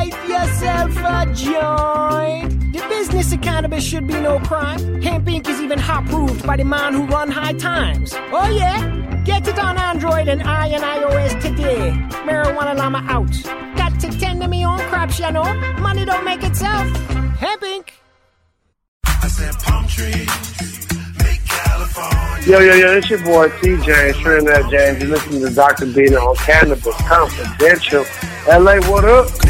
light 0.00 0.28
yourself 0.28 0.96
a 0.96 1.20
joint. 1.34 2.72
The 2.72 2.84
business 2.88 3.32
of 3.32 3.40
cannabis 3.42 3.84
should 3.84 4.06
be 4.06 4.14
no 4.14 4.38
crime. 4.40 5.02
Hemp 5.02 5.26
Inc. 5.26 5.48
is 5.48 5.60
even 5.60 5.78
hot 5.78 6.06
proved 6.06 6.46
by 6.46 6.56
the 6.56 6.64
man 6.64 6.94
who 6.94 7.04
run 7.06 7.30
high 7.30 7.52
times. 7.52 8.14
Oh 8.32 8.48
yeah? 8.60 8.78
Get 9.24 9.46
it 9.46 9.58
on 9.58 9.76
Android 9.76 10.28
and 10.28 10.42
I 10.42 10.68
and 10.68 10.82
iOS 10.82 11.32
today. 11.42 11.90
Marijuana 12.26 12.74
Llama 12.76 13.02
out. 13.16 13.34
Got 13.76 14.00
to 14.00 14.08
tend 14.18 14.40
to 14.42 14.48
me 14.48 14.64
own 14.64 14.78
crops, 14.90 15.18
you 15.18 15.30
know. 15.32 15.48
Money 15.78 16.04
don't 16.04 16.24
make 16.24 16.42
itself. 16.42 16.86
Hemp 17.42 17.62
Inc. 17.62 17.88
I 19.04 19.28
said 19.28 19.54
palm 19.64 19.86
trees, 19.86 20.30
make 21.24 21.42
California. 21.44 22.50
Yo, 22.50 22.58
yo, 22.60 22.74
yo, 22.74 22.96
it's 22.96 23.10
your 23.10 23.22
boy 23.22 23.48
TJ, 23.60 24.14
Trinidad 24.22 24.70
James. 24.70 25.02
You're 25.02 25.10
listening 25.10 25.42
to 25.46 25.54
Dr. 25.54 25.86
Bina 25.86 26.16
on 26.16 26.36
Cannabis 26.36 26.96
Confidential. 27.06 28.04
LA, 28.48 28.76
what 28.88 29.04
up? 29.04 29.49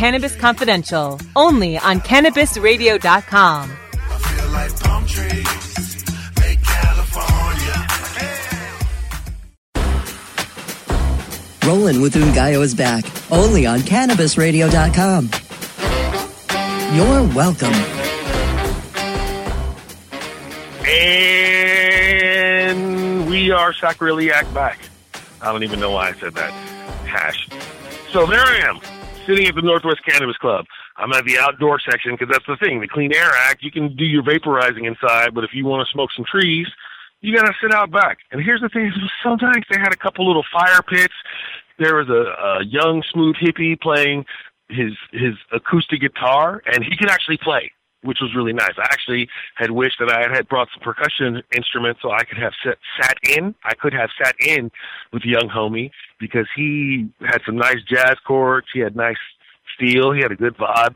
Cannabis 0.00 0.32
Confidential, 0.34 1.20
only 1.36 1.76
on 1.76 2.00
CannabisRadio.com. 2.00 3.70
I 3.70 4.16
feel 4.16 4.48
like 4.50 4.80
palm 4.80 5.04
trees, 5.04 6.04
make 6.40 6.62
California. 6.62 7.86
Rolling 11.66 12.00
with 12.00 12.14
Ngaio 12.14 12.62
is 12.62 12.74
back, 12.74 13.04
only 13.30 13.66
on 13.66 13.80
CannabisRadio.com. 13.80 15.28
You're 16.96 17.24
welcome. 17.34 17.74
And 20.86 23.28
we 23.28 23.50
are 23.50 23.74
sacroiliac 23.74 24.54
back. 24.54 24.78
I 25.42 25.52
don't 25.52 25.62
even 25.62 25.78
know 25.78 25.90
why 25.90 26.08
I 26.08 26.14
said 26.14 26.32
that. 26.36 26.52
Hash. 27.04 27.46
So 28.10 28.24
there 28.24 28.40
I 28.40 28.60
am, 28.60 28.80
sitting 29.26 29.46
at 29.46 29.54
the 29.54 29.62
Northwest 29.62 30.00
Cannabis 30.06 30.36
Club. 30.36 30.64
I'm 30.96 31.12
at 31.12 31.24
the 31.24 31.38
outdoor 31.38 31.80
section 31.80 32.12
because 32.12 32.28
that's 32.30 32.46
the 32.46 32.56
thing. 32.56 32.80
The 32.80 32.88
Clean 32.88 33.12
Air 33.14 33.30
Act, 33.48 33.62
you 33.62 33.70
can 33.70 33.96
do 33.96 34.04
your 34.04 34.22
vaporizing 34.22 34.86
inside, 34.86 35.34
but 35.34 35.44
if 35.44 35.50
you 35.52 35.64
want 35.64 35.86
to 35.86 35.92
smoke 35.92 36.10
some 36.14 36.24
trees, 36.24 36.66
you 37.20 37.34
got 37.36 37.46
to 37.46 37.52
sit 37.62 37.72
out 37.72 37.90
back. 37.90 38.18
And 38.32 38.42
here's 38.42 38.60
the 38.60 38.68
thing: 38.68 38.92
sometimes 39.22 39.64
they 39.70 39.78
had 39.78 39.92
a 39.92 39.96
couple 39.96 40.26
little 40.26 40.44
fire 40.52 40.82
pits. 40.82 41.14
There 41.78 41.96
was 41.96 42.08
a, 42.08 42.60
a 42.60 42.64
young, 42.64 43.02
smooth 43.12 43.36
hippie 43.36 43.80
playing 43.80 44.26
his 44.68 44.92
his 45.12 45.34
acoustic 45.52 46.00
guitar, 46.00 46.62
and 46.66 46.84
he 46.84 46.96
could 46.96 47.10
actually 47.10 47.38
play, 47.38 47.72
which 48.02 48.18
was 48.20 48.34
really 48.34 48.52
nice. 48.52 48.72
I 48.78 48.88
actually 48.90 49.28
had 49.56 49.70
wished 49.70 49.96
that 50.00 50.10
I 50.10 50.34
had 50.34 50.48
brought 50.48 50.68
some 50.72 50.82
percussion 50.82 51.42
instruments 51.54 52.00
so 52.02 52.10
I 52.10 52.24
could 52.24 52.38
have 52.38 52.52
sat, 52.64 52.78
sat 53.00 53.16
in. 53.36 53.54
I 53.64 53.74
could 53.74 53.92
have 53.92 54.10
sat 54.22 54.34
in 54.40 54.70
with 55.12 55.24
young 55.24 55.48
homie 55.48 55.90
because 56.18 56.46
he 56.56 57.10
had 57.20 57.40
some 57.44 57.56
nice 57.56 57.82
jazz 57.88 58.16
chords. 58.26 58.66
He 58.72 58.80
had 58.80 58.96
nice 58.96 59.16
feel. 59.78 60.12
He 60.12 60.20
had 60.20 60.32
a 60.32 60.36
good 60.36 60.56
vibe. 60.56 60.94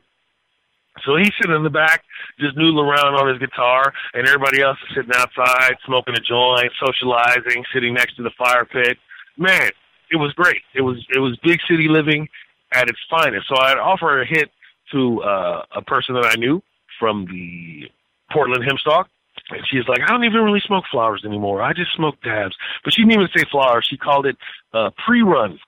So 1.04 1.16
he's 1.16 1.32
sitting 1.40 1.56
in 1.56 1.64
the 1.64 1.70
back, 1.70 2.04
just 2.38 2.56
noodling 2.56 2.86
around 2.86 3.14
on 3.14 3.28
his 3.28 3.38
guitar, 3.38 3.92
and 4.14 4.26
everybody 4.26 4.62
else 4.62 4.78
is 4.88 4.94
sitting 4.94 5.10
outside, 5.14 5.74
smoking 5.84 6.14
a 6.14 6.20
joint, 6.20 6.70
socializing, 6.78 7.64
sitting 7.72 7.94
next 7.94 8.16
to 8.16 8.22
the 8.22 8.30
fire 8.38 8.64
pit. 8.64 8.96
Man, 9.36 9.70
it 10.10 10.16
was 10.16 10.32
great. 10.34 10.62
It 10.74 10.82
was 10.82 11.04
it 11.14 11.18
was 11.18 11.36
big 11.42 11.58
city 11.68 11.88
living 11.88 12.28
at 12.72 12.88
its 12.88 12.98
finest. 13.10 13.48
So 13.48 13.56
I'd 13.56 13.78
offer 13.78 14.20
a 14.20 14.26
hit 14.26 14.50
to 14.92 15.20
uh, 15.22 15.64
a 15.72 15.82
person 15.82 16.14
that 16.14 16.26
I 16.26 16.36
knew 16.36 16.62
from 16.98 17.26
the 17.26 17.88
Portland 18.32 18.64
Hempstalk. 18.64 19.06
And 19.50 19.62
she's 19.70 19.86
like, 19.88 20.00
I 20.00 20.10
don't 20.10 20.24
even 20.24 20.42
really 20.42 20.62
smoke 20.66 20.84
flowers 20.90 21.22
anymore. 21.24 21.60
I 21.60 21.72
just 21.72 21.94
smoke 21.94 22.14
dabs. 22.22 22.56
But 22.82 22.94
she 22.94 23.02
didn't 23.02 23.14
even 23.14 23.28
say 23.36 23.44
flowers. 23.50 23.86
She 23.88 23.96
called 23.96 24.26
it 24.26 24.36
uh, 24.72 24.90
pre-run. 25.04 25.58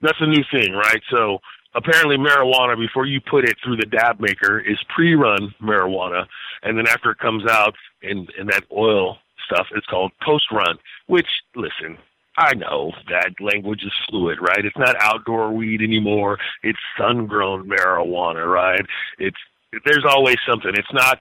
That's 0.00 0.20
a 0.20 0.26
new 0.26 0.42
thing, 0.50 0.72
right? 0.72 1.02
So 1.10 1.38
apparently 1.74 2.16
marijuana, 2.16 2.78
before 2.78 3.06
you 3.06 3.20
put 3.20 3.44
it 3.44 3.56
through 3.62 3.76
the 3.76 3.86
dab 3.86 4.20
maker, 4.20 4.58
is 4.58 4.78
pre-run 4.94 5.54
marijuana. 5.60 6.26
And 6.62 6.78
then 6.78 6.86
after 6.86 7.10
it 7.10 7.18
comes 7.18 7.44
out 7.50 7.74
in, 8.02 8.26
in 8.38 8.46
that 8.46 8.64
oil 8.72 9.18
stuff, 9.46 9.66
it's 9.74 9.86
called 9.86 10.12
post-run, 10.24 10.78
which, 11.06 11.28
listen, 11.54 11.98
I 12.38 12.54
know 12.54 12.92
that 13.10 13.34
language 13.40 13.82
is 13.84 13.92
fluid, 14.08 14.38
right? 14.40 14.64
It's 14.64 14.78
not 14.78 14.96
outdoor 15.00 15.52
weed 15.52 15.82
anymore. 15.82 16.38
It's 16.62 16.78
sun-grown 16.96 17.68
marijuana, 17.68 18.50
right? 18.50 18.86
It's 19.18 19.36
there's 19.84 20.04
always 20.08 20.36
something. 20.48 20.72
It's 20.74 20.92
not 20.92 21.20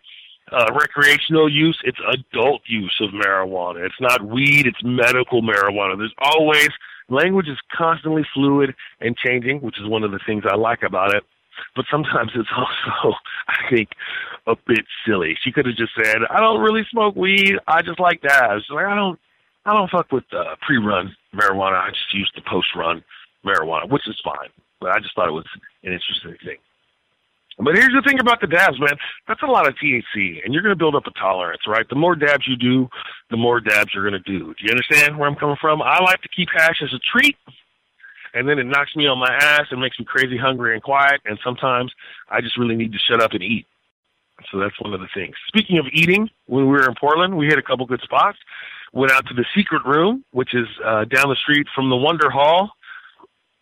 uh, 0.51 0.65
recreational 0.73 1.49
use. 1.51 1.79
It's 1.83 1.99
adult 2.11 2.61
use 2.65 2.95
of 3.01 3.11
marijuana. 3.11 3.85
It's 3.85 3.99
not 3.99 4.23
weed. 4.23 4.65
It's 4.65 4.83
medical 4.83 5.41
marijuana. 5.41 5.97
There's 5.97 6.15
always 6.19 6.69
language 7.09 7.47
is 7.47 7.57
constantly 7.75 8.23
fluid 8.33 8.75
and 9.01 9.17
changing, 9.17 9.61
which 9.61 9.79
is 9.79 9.87
one 9.87 10.03
of 10.03 10.11
the 10.11 10.19
things 10.25 10.43
I 10.47 10.55
like 10.55 10.83
about 10.83 11.13
it. 11.15 11.23
But 11.75 11.85
sometimes 11.91 12.31
it's 12.35 12.49
also, 12.57 13.15
I 13.47 13.69
think, 13.69 13.89
a 14.47 14.55
bit 14.67 14.85
silly. 15.05 15.37
She 15.43 15.51
could 15.51 15.65
have 15.65 15.75
just 15.75 15.93
said, 15.95 16.17
"I 16.29 16.39
don't 16.39 16.61
really 16.61 16.85
smoke 16.89 17.15
weed. 17.15 17.57
I 17.67 17.81
just 17.81 17.99
like 17.99 18.21
dabs." 18.21 18.63
She's 18.65 18.73
like, 18.73 18.85
I 18.85 18.95
don't, 18.95 19.19
I 19.65 19.73
don't 19.73 19.89
fuck 19.89 20.11
with 20.11 20.23
uh, 20.31 20.55
pre-run 20.61 21.15
marijuana. 21.35 21.75
I 21.75 21.89
just 21.89 22.13
use 22.13 22.31
the 22.35 22.41
post-run 22.41 23.03
marijuana, 23.45 23.89
which 23.89 24.07
is 24.07 24.19
fine. 24.23 24.49
But 24.79 24.91
I 24.91 24.99
just 24.99 25.13
thought 25.15 25.27
it 25.27 25.33
was 25.33 25.45
an 25.83 25.91
interesting 25.91 26.37
thing. 26.43 26.57
But 27.59 27.75
here's 27.75 27.93
the 27.93 28.01
thing 28.01 28.19
about 28.21 28.39
the 28.39 28.47
dabs, 28.47 28.79
man. 28.79 28.95
That's 29.27 29.41
a 29.41 29.45
lot 29.45 29.67
of 29.67 29.75
THC, 29.75 30.43
and 30.43 30.53
you're 30.53 30.63
going 30.63 30.73
to 30.73 30.79
build 30.79 30.95
up 30.95 31.07
a 31.07 31.11
tolerance, 31.19 31.61
right? 31.67 31.87
The 31.89 31.95
more 31.95 32.15
dabs 32.15 32.47
you 32.47 32.55
do, 32.55 32.87
the 33.29 33.35
more 33.35 33.59
dabs 33.59 33.93
you're 33.93 34.09
going 34.09 34.21
to 34.21 34.31
do. 34.31 34.53
Do 34.53 34.63
you 34.63 34.71
understand 34.71 35.19
where 35.19 35.27
I'm 35.27 35.35
coming 35.35 35.57
from? 35.59 35.81
I 35.81 36.01
like 36.01 36.21
to 36.21 36.29
keep 36.29 36.47
hash 36.53 36.81
as 36.81 36.93
a 36.93 36.99
treat, 36.99 37.35
and 38.33 38.47
then 38.47 38.59
it 38.59 38.63
knocks 38.63 38.95
me 38.95 39.07
on 39.07 39.19
my 39.19 39.33
ass 39.33 39.67
and 39.71 39.81
makes 39.81 39.99
me 39.99 40.05
crazy 40.05 40.37
hungry 40.37 40.73
and 40.73 40.81
quiet, 40.81 41.19
and 41.25 41.37
sometimes 41.43 41.91
I 42.29 42.39
just 42.39 42.57
really 42.57 42.77
need 42.77 42.93
to 42.93 42.99
shut 42.99 43.21
up 43.21 43.33
and 43.33 43.43
eat. 43.43 43.65
So 44.51 44.57
that's 44.57 44.79
one 44.79 44.93
of 44.93 45.01
the 45.01 45.09
things. 45.13 45.35
Speaking 45.49 45.79
of 45.79 45.85
eating, 45.91 46.29
when 46.45 46.63
we 46.63 46.71
were 46.71 46.87
in 46.87 46.95
Portland, 46.95 47.37
we 47.37 47.47
hit 47.47 47.57
a 47.57 47.61
couple 47.61 47.85
good 47.85 48.01
spots. 48.01 48.37
Went 48.93 49.11
out 49.11 49.27
to 49.27 49.33
the 49.33 49.45
Secret 49.53 49.83
Room, 49.85 50.23
which 50.31 50.55
is 50.55 50.67
uh, 50.85 51.03
down 51.03 51.27
the 51.27 51.35
street 51.35 51.67
from 51.75 51.89
the 51.89 51.97
Wonder 51.97 52.29
Hall, 52.29 52.71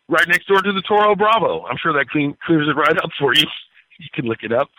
right 0.08 0.28
next 0.28 0.48
door 0.48 0.62
to 0.62 0.72
the 0.72 0.84
Toro 0.84 1.16
Bravo. 1.16 1.66
I'm 1.66 1.78
sure 1.78 1.94
that 1.94 2.10
clean, 2.10 2.38
clears 2.46 2.68
it 2.68 2.78
right 2.78 2.96
up 2.96 3.10
for 3.20 3.34
you. 3.34 3.46
You 4.00 4.08
can 4.14 4.26
look 4.26 4.44
it 4.44 4.52
up. 4.52 4.70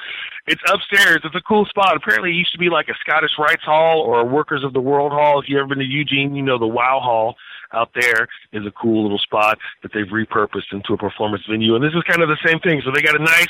It's 0.46 0.62
upstairs. 0.72 1.20
It's 1.24 1.34
a 1.34 1.40
cool 1.40 1.66
spot. 1.66 1.96
Apparently, 1.96 2.30
it 2.30 2.34
used 2.34 2.52
to 2.52 2.58
be 2.58 2.70
like 2.70 2.88
a 2.88 2.94
Scottish 3.00 3.32
Rites 3.38 3.64
Hall 3.64 4.00
or 4.00 4.20
a 4.20 4.24
Workers 4.24 4.64
of 4.64 4.72
the 4.72 4.80
World 4.80 5.12
Hall. 5.12 5.40
If 5.40 5.48
you've 5.48 5.58
ever 5.58 5.68
been 5.68 5.78
to 5.78 5.84
Eugene, 5.84 6.34
you 6.34 6.42
know 6.42 6.58
the 6.58 6.66
Wow 6.66 7.00
Hall 7.02 7.36
out 7.72 7.90
there 7.94 8.28
is 8.52 8.64
a 8.66 8.70
cool 8.70 9.02
little 9.02 9.18
spot 9.18 9.58
that 9.82 9.92
they've 9.92 10.06
repurposed 10.06 10.72
into 10.72 10.94
a 10.94 10.96
performance 10.96 11.42
venue. 11.48 11.74
And 11.74 11.84
this 11.84 11.92
is 11.92 12.02
kind 12.04 12.22
of 12.22 12.28
the 12.28 12.38
same 12.46 12.60
thing. 12.60 12.80
So 12.84 12.90
they 12.94 13.02
got 13.02 13.20
a 13.20 13.22
nice, 13.22 13.48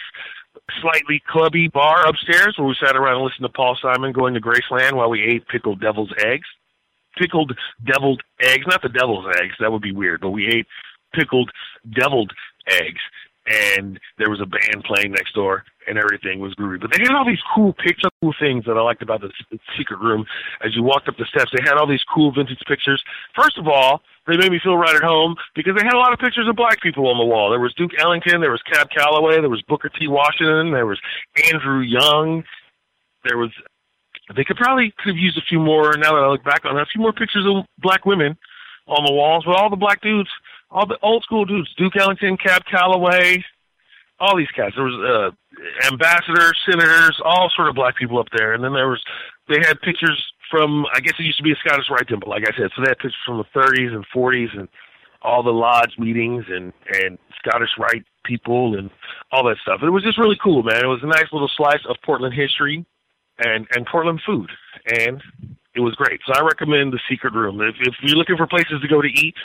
slightly 0.81 1.23
clubby 1.29 1.69
bar 1.69 2.07
upstairs 2.07 2.55
where 2.57 2.67
we 2.67 2.77
sat 2.81 2.97
around 2.97 3.17
and 3.17 3.25
listened 3.25 3.45
to 3.45 3.53
Paul 3.53 3.77
Simon 3.81 4.13
going 4.13 4.35
to 4.35 4.41
Graceland 4.41 4.95
while 4.95 5.11
we 5.11 5.23
ate 5.23 5.47
pickled 5.49 5.81
devil's 5.81 6.13
eggs. 6.25 6.47
Pickled 7.17 7.57
deviled 7.85 8.23
eggs, 8.41 8.67
not 8.67 8.83
the 8.83 8.89
devil's 8.89 9.27
eggs. 9.41 9.55
That 9.61 9.73
would 9.73 9.83
be 9.83 9.93
weird. 9.93 10.21
But 10.21 10.31
we 10.31 10.47
ate 10.47 10.67
pickled 11.13 11.51
deviled 11.91 12.33
eggs 12.69 13.01
and 13.49 13.99
there 14.19 14.31
was 14.31 14.41
a 14.41 14.47
band 14.47 14.85
playing 14.85 15.13
next 15.13 15.35
door 15.35 15.65
and 15.87 15.97
everything 15.97 16.41
was 16.41 16.55
groovy. 16.55 16.81
But 16.81 16.93
they 16.93 17.01
had 17.01 17.15
all 17.15 17.25
these 17.25 17.43
cool 17.55 17.73
picture 17.73 18.09
cool 18.21 18.35
things 18.39 18.65
that 18.67 18.77
I 18.77 18.83
liked 18.83 19.03
about 19.03 19.21
the 19.21 19.31
secret 19.77 20.01
room. 20.01 20.27
As 20.65 20.75
you 20.75 20.83
walked 20.83 21.09
up 21.09 21.17
the 21.17 21.25
steps, 21.25 21.51
they 21.55 21.63
had 21.63 21.79
all 21.79 21.87
these 21.87 22.05
cool 22.13 22.33
vintage 22.33 22.61
pictures. 22.67 23.03
First 23.35 23.59
of 23.59 23.67
all, 23.67 24.03
they 24.27 24.37
made 24.37 24.53
me 24.53 24.61
feel 24.63 24.77
right 24.77 24.95
at 24.95 25.03
home 25.03 25.37
because 25.55 25.75
they 25.77 25.85
had 25.85 25.95
a 25.95 25.99
lot 25.99 26.13
of 26.13 26.19
pictures 26.19 26.49
of 26.49 26.57
black 26.57 26.83
people 26.83 27.09
on 27.09 27.19
the 27.19 27.25
wall. 27.25 27.51
There 27.51 27.61
was 27.61 27.75
Duke 27.75 27.93
Ellington, 27.99 28.41
there 28.41 28.51
was 28.51 28.63
Cab 28.71 28.89
Calloway, 28.91 29.41
there 29.41 29.49
was 29.49 29.63
Booker 29.63 29.89
T. 29.89 30.09
Washington, 30.09 30.73
there 30.73 30.87
was 30.87 31.01
Andrew 31.53 31.81
Young, 31.81 32.45
there 33.25 33.39
was. 33.39 33.51
They 34.37 34.45
could 34.45 34.59
probably 34.59 34.93
could 34.99 35.15
have 35.15 35.17
used 35.17 35.39
a 35.39 35.49
few 35.49 35.59
more. 35.59 35.97
Now 35.97 36.13
that 36.13 36.23
I 36.23 36.29
look 36.29 36.45
back 36.45 36.67
on 36.67 36.77
it, 36.77 36.83
a 36.83 36.87
few 36.93 37.01
more 37.01 37.15
pictures 37.15 37.47
of 37.49 37.65
black 37.79 38.05
women 38.05 38.37
on 38.87 39.05
the 39.07 39.13
walls, 39.13 39.45
but 39.47 39.57
all 39.57 39.71
the 39.71 39.77
black 39.77 40.03
dudes, 40.03 40.29
all 40.71 40.87
the 40.87 40.99
old 41.03 41.23
school 41.25 41.45
dudes, 41.45 41.73
Duke 41.77 41.97
Ellington, 41.97 42.37
Cab 42.37 42.63
Calloway, 42.71 43.43
all 44.21 44.37
these 44.37 44.51
cats. 44.55 44.75
There 44.75 44.85
was 44.85 44.99
uh, 44.99 45.87
ambassadors, 45.91 46.59
senators, 46.69 47.21
all 47.25 47.51
sort 47.55 47.69
of 47.69 47.75
black 47.75 47.97
people 47.97 48.19
up 48.19 48.29
there, 48.37 48.53
and 48.53 48.63
then 48.63 48.73
there 48.73 48.89
was 48.89 49.03
they 49.49 49.59
had 49.61 49.81
pictures 49.81 50.33
from 50.51 50.87
I 50.95 51.01
guess 51.01 51.15
it 51.19 51.23
used 51.23 51.39
to 51.39 51.45
be 51.45 51.53
a 51.53 51.57
Scottish 51.65 51.87
Rite 51.91 52.09
Temple, 52.09 52.31
like 52.31 52.43
I 52.43 52.57
said. 52.57 52.71
So 52.75 52.83
they 52.83 52.91
had 52.91 52.99
pictures 52.99 53.17
from 53.25 53.39
the 53.39 53.59
30s 53.59 53.95
and 53.95 54.05
40s 54.15 54.59
and 54.59 54.69
all 55.23 55.43
the 55.43 55.51
lodge 55.51 55.95
meetings 55.99 56.45
and 56.49 56.73
and 57.03 57.19
Scottish 57.39 57.71
Rite 57.79 58.05
people 58.25 58.77
and 58.77 58.91
all 59.33 59.45
that 59.45 59.57
stuff. 59.63 59.81
It 59.83 59.91
was 59.91 60.03
just 60.03 60.19
really 60.19 60.39
cool, 60.43 60.63
man. 60.63 60.85
It 60.85 60.89
was 60.89 61.03
a 61.03 61.07
nice 61.07 61.33
little 61.33 61.51
slice 61.57 61.85
of 61.89 61.97
Portland 62.05 62.35
history 62.35 62.85
and 63.39 63.67
and 63.73 63.87
Portland 63.87 64.21
food, 64.27 64.51
and 64.87 65.23
it 65.75 65.81
was 65.81 65.95
great. 65.95 66.21
So 66.27 66.33
I 66.35 66.45
recommend 66.45 66.93
the 66.93 67.01
Secret 67.09 67.35
Room. 67.35 67.61
If, 67.61 67.77
if 67.81 67.95
you're 68.03 68.17
looking 68.17 68.37
for 68.37 68.47
places 68.47 68.81
to 68.83 68.89
go 68.89 69.01
to 69.01 69.09
eat 69.09 69.37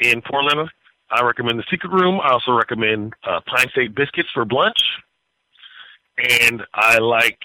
in 0.00 0.22
Portland, 0.22 0.70
I 1.10 1.22
recommend 1.22 1.58
the 1.58 1.64
Secret 1.70 1.90
Room. 1.90 2.20
I 2.22 2.32
also 2.32 2.52
recommend 2.52 3.14
uh, 3.24 3.40
Pine 3.46 3.68
State 3.70 3.94
Biscuits 3.94 4.28
for 4.34 4.44
lunch, 4.44 4.78
and 6.18 6.62
I 6.74 6.98
like 6.98 7.38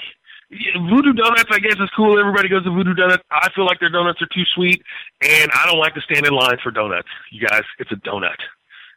Voodoo 0.50 1.14
Donuts. 1.14 1.50
I 1.52 1.60
guess 1.60 1.76
is 1.76 1.90
cool. 1.96 2.20
Everybody 2.20 2.50
goes 2.50 2.64
to 2.64 2.72
Voodoo 2.72 2.94
Donuts. 2.94 3.24
I 3.30 3.50
feel 3.56 3.66
like 3.66 3.80
their 3.80 3.90
donuts 3.90 4.22
are 4.22 4.30
too 4.34 4.44
sweet, 4.56 4.82
and 5.22 5.52
I 5.54 5.66
don't 5.68 5.80
like 5.80 5.94
to 5.94 6.02
stand 6.02 6.26
in 6.26 6.34
line 6.34 6.58
for 6.64 6.72
donuts. 6.72 7.08
You 7.32 7.48
guys, 7.48 7.64
it's 7.80 7.92
a 7.92 7.96
donut. 7.96 8.38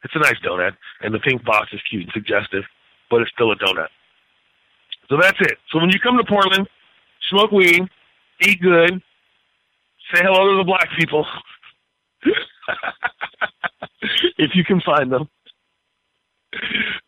It's 0.03 0.15
a 0.15 0.19
nice 0.19 0.39
donut, 0.45 0.73
and 1.03 1.15
the 1.15 1.21
pink 1.21 1.45
box 1.45 1.73
is 1.73 1.81
cute 1.89 2.05
and 2.05 2.13
suggestive, 2.13 2.65
but 3.11 3.21
it's 3.21 3.31
still 3.33 3.53
a 3.53 3.57
donut. 3.57 3.89
So 5.09 5.17
that's 5.21 5.39
it. 5.41 5.59
So 5.71 5.79
when 5.79 5.91
you 5.91 6.01
come 6.01 6.17
to 6.17 6.25
Portland, 6.25 6.69
smoke 7.31 7.53
weed, 7.53 7.83
eat 8.41 8.61
good, 8.61 9.03
say 10.13 10.23
hello 10.23 10.53
to 10.53 10.57
the 10.59 10.65
black 10.65 10.89
people. 10.99 11.27
if 14.39 14.55
you 14.55 14.65
can 14.65 14.81
find 14.81 15.13
them, 15.13 15.29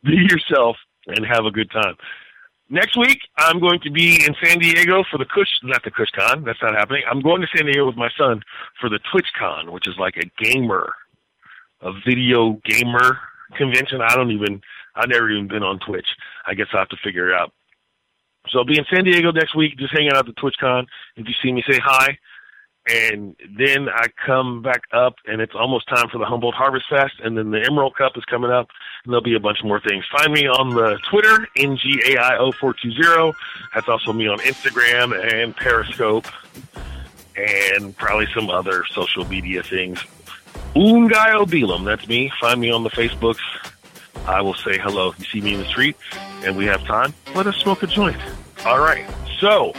be 0.05 0.27
yourself 0.31 0.77
and 1.07 1.25
have 1.27 1.45
a 1.45 1.51
good 1.51 1.71
time. 1.71 1.97
Next 2.69 2.97
week, 2.97 3.19
I'm 3.39 3.61
going 3.61 3.79
to 3.81 3.91
be 3.91 4.25
in 4.27 4.35
San 4.43 4.59
Diego 4.59 5.05
for 5.09 5.19
the 5.19 5.25
Kush, 5.25 5.49
not 5.63 5.85
the 5.85 5.91
KushCon, 5.91 6.45
that's 6.45 6.61
not 6.61 6.75
happening. 6.75 7.03
I'm 7.09 7.21
going 7.21 7.41
to 7.41 7.47
San 7.55 7.67
Diego 7.67 7.87
with 7.87 7.97
my 7.97 8.11
son 8.19 8.43
for 8.81 8.89
the 8.89 8.99
TwitchCon, 9.15 9.71
which 9.71 9.87
is 9.87 9.95
like 9.99 10.17
a 10.17 10.29
gamer, 10.43 10.93
a 11.81 11.93
video 12.05 12.61
gamer 12.65 13.21
convention. 13.57 14.01
I 14.01 14.17
don't 14.17 14.33
even, 14.33 14.61
I've 14.97 15.09
never 15.09 15.31
even 15.31 15.47
been 15.47 15.63
on 15.63 15.79
Twitch. 15.79 16.09
I 16.45 16.55
guess 16.55 16.67
I'll 16.73 16.81
have 16.81 16.89
to 16.89 16.97
figure 17.05 17.31
it 17.31 17.35
out. 17.35 17.53
So 18.49 18.59
I'll 18.59 18.65
be 18.65 18.79
in 18.79 18.85
San 18.93 19.05
Diego 19.05 19.31
next 19.31 19.55
week, 19.55 19.79
just 19.79 19.93
hanging 19.93 20.11
out 20.11 20.29
at 20.29 20.35
the 20.35 20.41
TwitchCon. 20.41 20.87
If 21.17 21.29
you 21.29 21.35
see 21.43 21.53
me, 21.53 21.63
say 21.69 21.79
hi. 21.83 22.19
And 22.87 23.35
then 23.59 23.89
I 23.89 24.07
come 24.25 24.63
back 24.63 24.83
up, 24.93 25.17
and 25.27 25.41
it's 25.41 25.55
almost 25.57 25.89
time 25.89 26.09
for 26.09 26.19
the 26.19 26.25
Humboldt 26.25 26.55
Harvest 26.55 26.89
Fest, 26.89 27.15
and 27.23 27.37
then 27.37 27.51
the 27.51 27.61
Emerald 27.67 27.97
Cup 27.97 28.17
is 28.17 28.25
coming 28.25 28.53
up, 28.53 28.69
and 29.03 29.13
there'll 29.13 29.25
be 29.25 29.35
a 29.35 29.41
bunch 29.41 29.65
more 29.65 29.81
things. 29.81 30.05
Find 30.17 30.33
me 30.33 30.47
on 30.47 30.71
the 30.71 30.97
Twitter, 31.11 31.49
NGAIO420. 31.57 33.35
That's 33.75 33.89
also 33.89 34.13
me 34.13 34.29
on 34.29 34.39
Instagram 34.39 35.13
and 35.33 35.57
Periscope, 35.57 36.29
and 37.37 37.97
probably 37.97 38.29
some 38.33 38.51
other 38.51 38.85
social 38.93 39.25
media 39.27 39.65
things. 39.65 39.99
Ngaio 40.77 41.45
Bealum, 41.47 41.85
that's 41.85 42.07
me. 42.07 42.31
Find 42.41 42.61
me 42.61 42.71
on 42.71 42.85
the 42.85 42.91
Facebooks. 42.91 43.41
I 44.27 44.43
will 44.43 44.55
say 44.55 44.79
hello 44.79 45.11
if 45.11 45.19
you 45.19 45.25
see 45.25 45.41
me 45.41 45.55
in 45.55 45.61
the 45.61 45.67
street, 45.67 45.97
and 46.45 46.57
we 46.57 46.67
have 46.67 46.85
time. 46.85 47.15
Let 47.35 47.49
us 47.49 47.57
smoke 47.57 47.83
a 47.83 47.89
joint. 47.89 48.19
All 48.65 48.79
right. 48.79 49.05
So, 49.41 49.75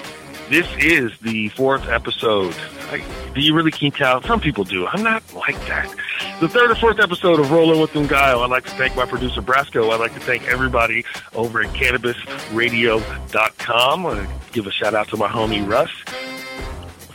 this 0.49 0.67
is 0.77 1.17
the 1.19 1.49
fourth 1.49 1.87
episode. 1.87 2.55
I, 2.89 3.03
do 3.33 3.41
you 3.41 3.53
really 3.53 3.71
keep 3.71 3.95
count? 3.95 4.25
Some 4.25 4.39
people 4.39 4.63
do. 4.63 4.87
I'm 4.87 5.03
not 5.03 5.21
like 5.33 5.59
that. 5.67 5.93
The 6.39 6.47
third 6.47 6.71
or 6.71 6.75
fourth 6.75 6.99
episode 6.99 7.39
of 7.39 7.51
Rolling 7.51 7.81
with 7.81 7.91
Ngaio. 7.91 8.43
I'd 8.43 8.49
like 8.49 8.63
to 8.65 8.71
thank 8.71 8.95
my 8.95 9.05
producer 9.05 9.41
Brasco. 9.41 9.91
I'd 9.91 9.99
like 9.99 10.13
to 10.13 10.19
thank 10.19 10.47
everybody 10.47 11.03
over 11.35 11.61
at 11.61 11.73
CannabisRadio.com. 11.73 14.05
I 14.05 14.27
give 14.51 14.67
a 14.67 14.71
shout 14.71 14.93
out 14.93 15.07
to 15.09 15.17
my 15.17 15.27
homie 15.27 15.67
Russ. 15.67 15.89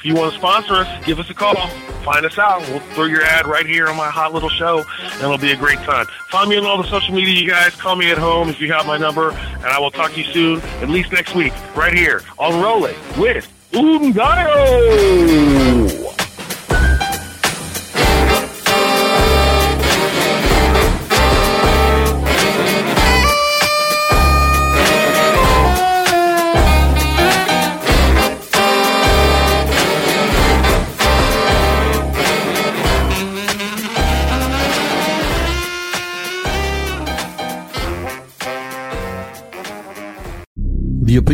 If 0.03 0.07
you 0.07 0.17
want 0.17 0.33
to 0.33 0.39
sponsor 0.41 0.75
us, 0.75 1.07
give 1.07 1.21
us 1.21 1.31
a 1.31 1.35
call. 1.35 1.69
Find 2.03 2.27
us 2.27 2.37
out. 2.37 2.61
We'll 2.63 2.81
throw 2.81 3.05
your 3.05 3.23
ad 3.23 3.47
right 3.47 3.65
here 3.65 3.87
on 3.87 3.97
my 3.97 4.11
hot 4.11 4.35
little 4.35 4.49
show, 4.49 4.85
and 5.01 5.23
it'll 5.23 5.39
be 5.39 5.53
a 5.53 5.57
great 5.57 5.79
time. 5.79 6.07
Find 6.29 6.51
me 6.51 6.57
on 6.57 6.67
all 6.67 6.83
the 6.83 6.89
social 6.89 7.15
media, 7.15 7.41
you 7.41 7.49
guys. 7.49 7.77
Call 7.77 7.95
me 7.95 8.11
at 8.11 8.19
home 8.19 8.49
if 8.49 8.61
you 8.61 8.73
have 8.73 8.85
my 8.85 8.99
number, 8.99 9.31
and 9.31 9.67
I 9.67 9.79
will 9.79 9.93
talk 9.93 10.11
to 10.15 10.19
you 10.21 10.25
soon, 10.33 10.61
at 10.81 10.89
least 10.89 11.13
next 11.13 11.37
week, 11.37 11.53
right 11.77 11.95
here 11.95 12.23
on 12.37 12.61
Rolling 12.61 12.97
with 13.17 13.49
Ngaio. 13.71 15.03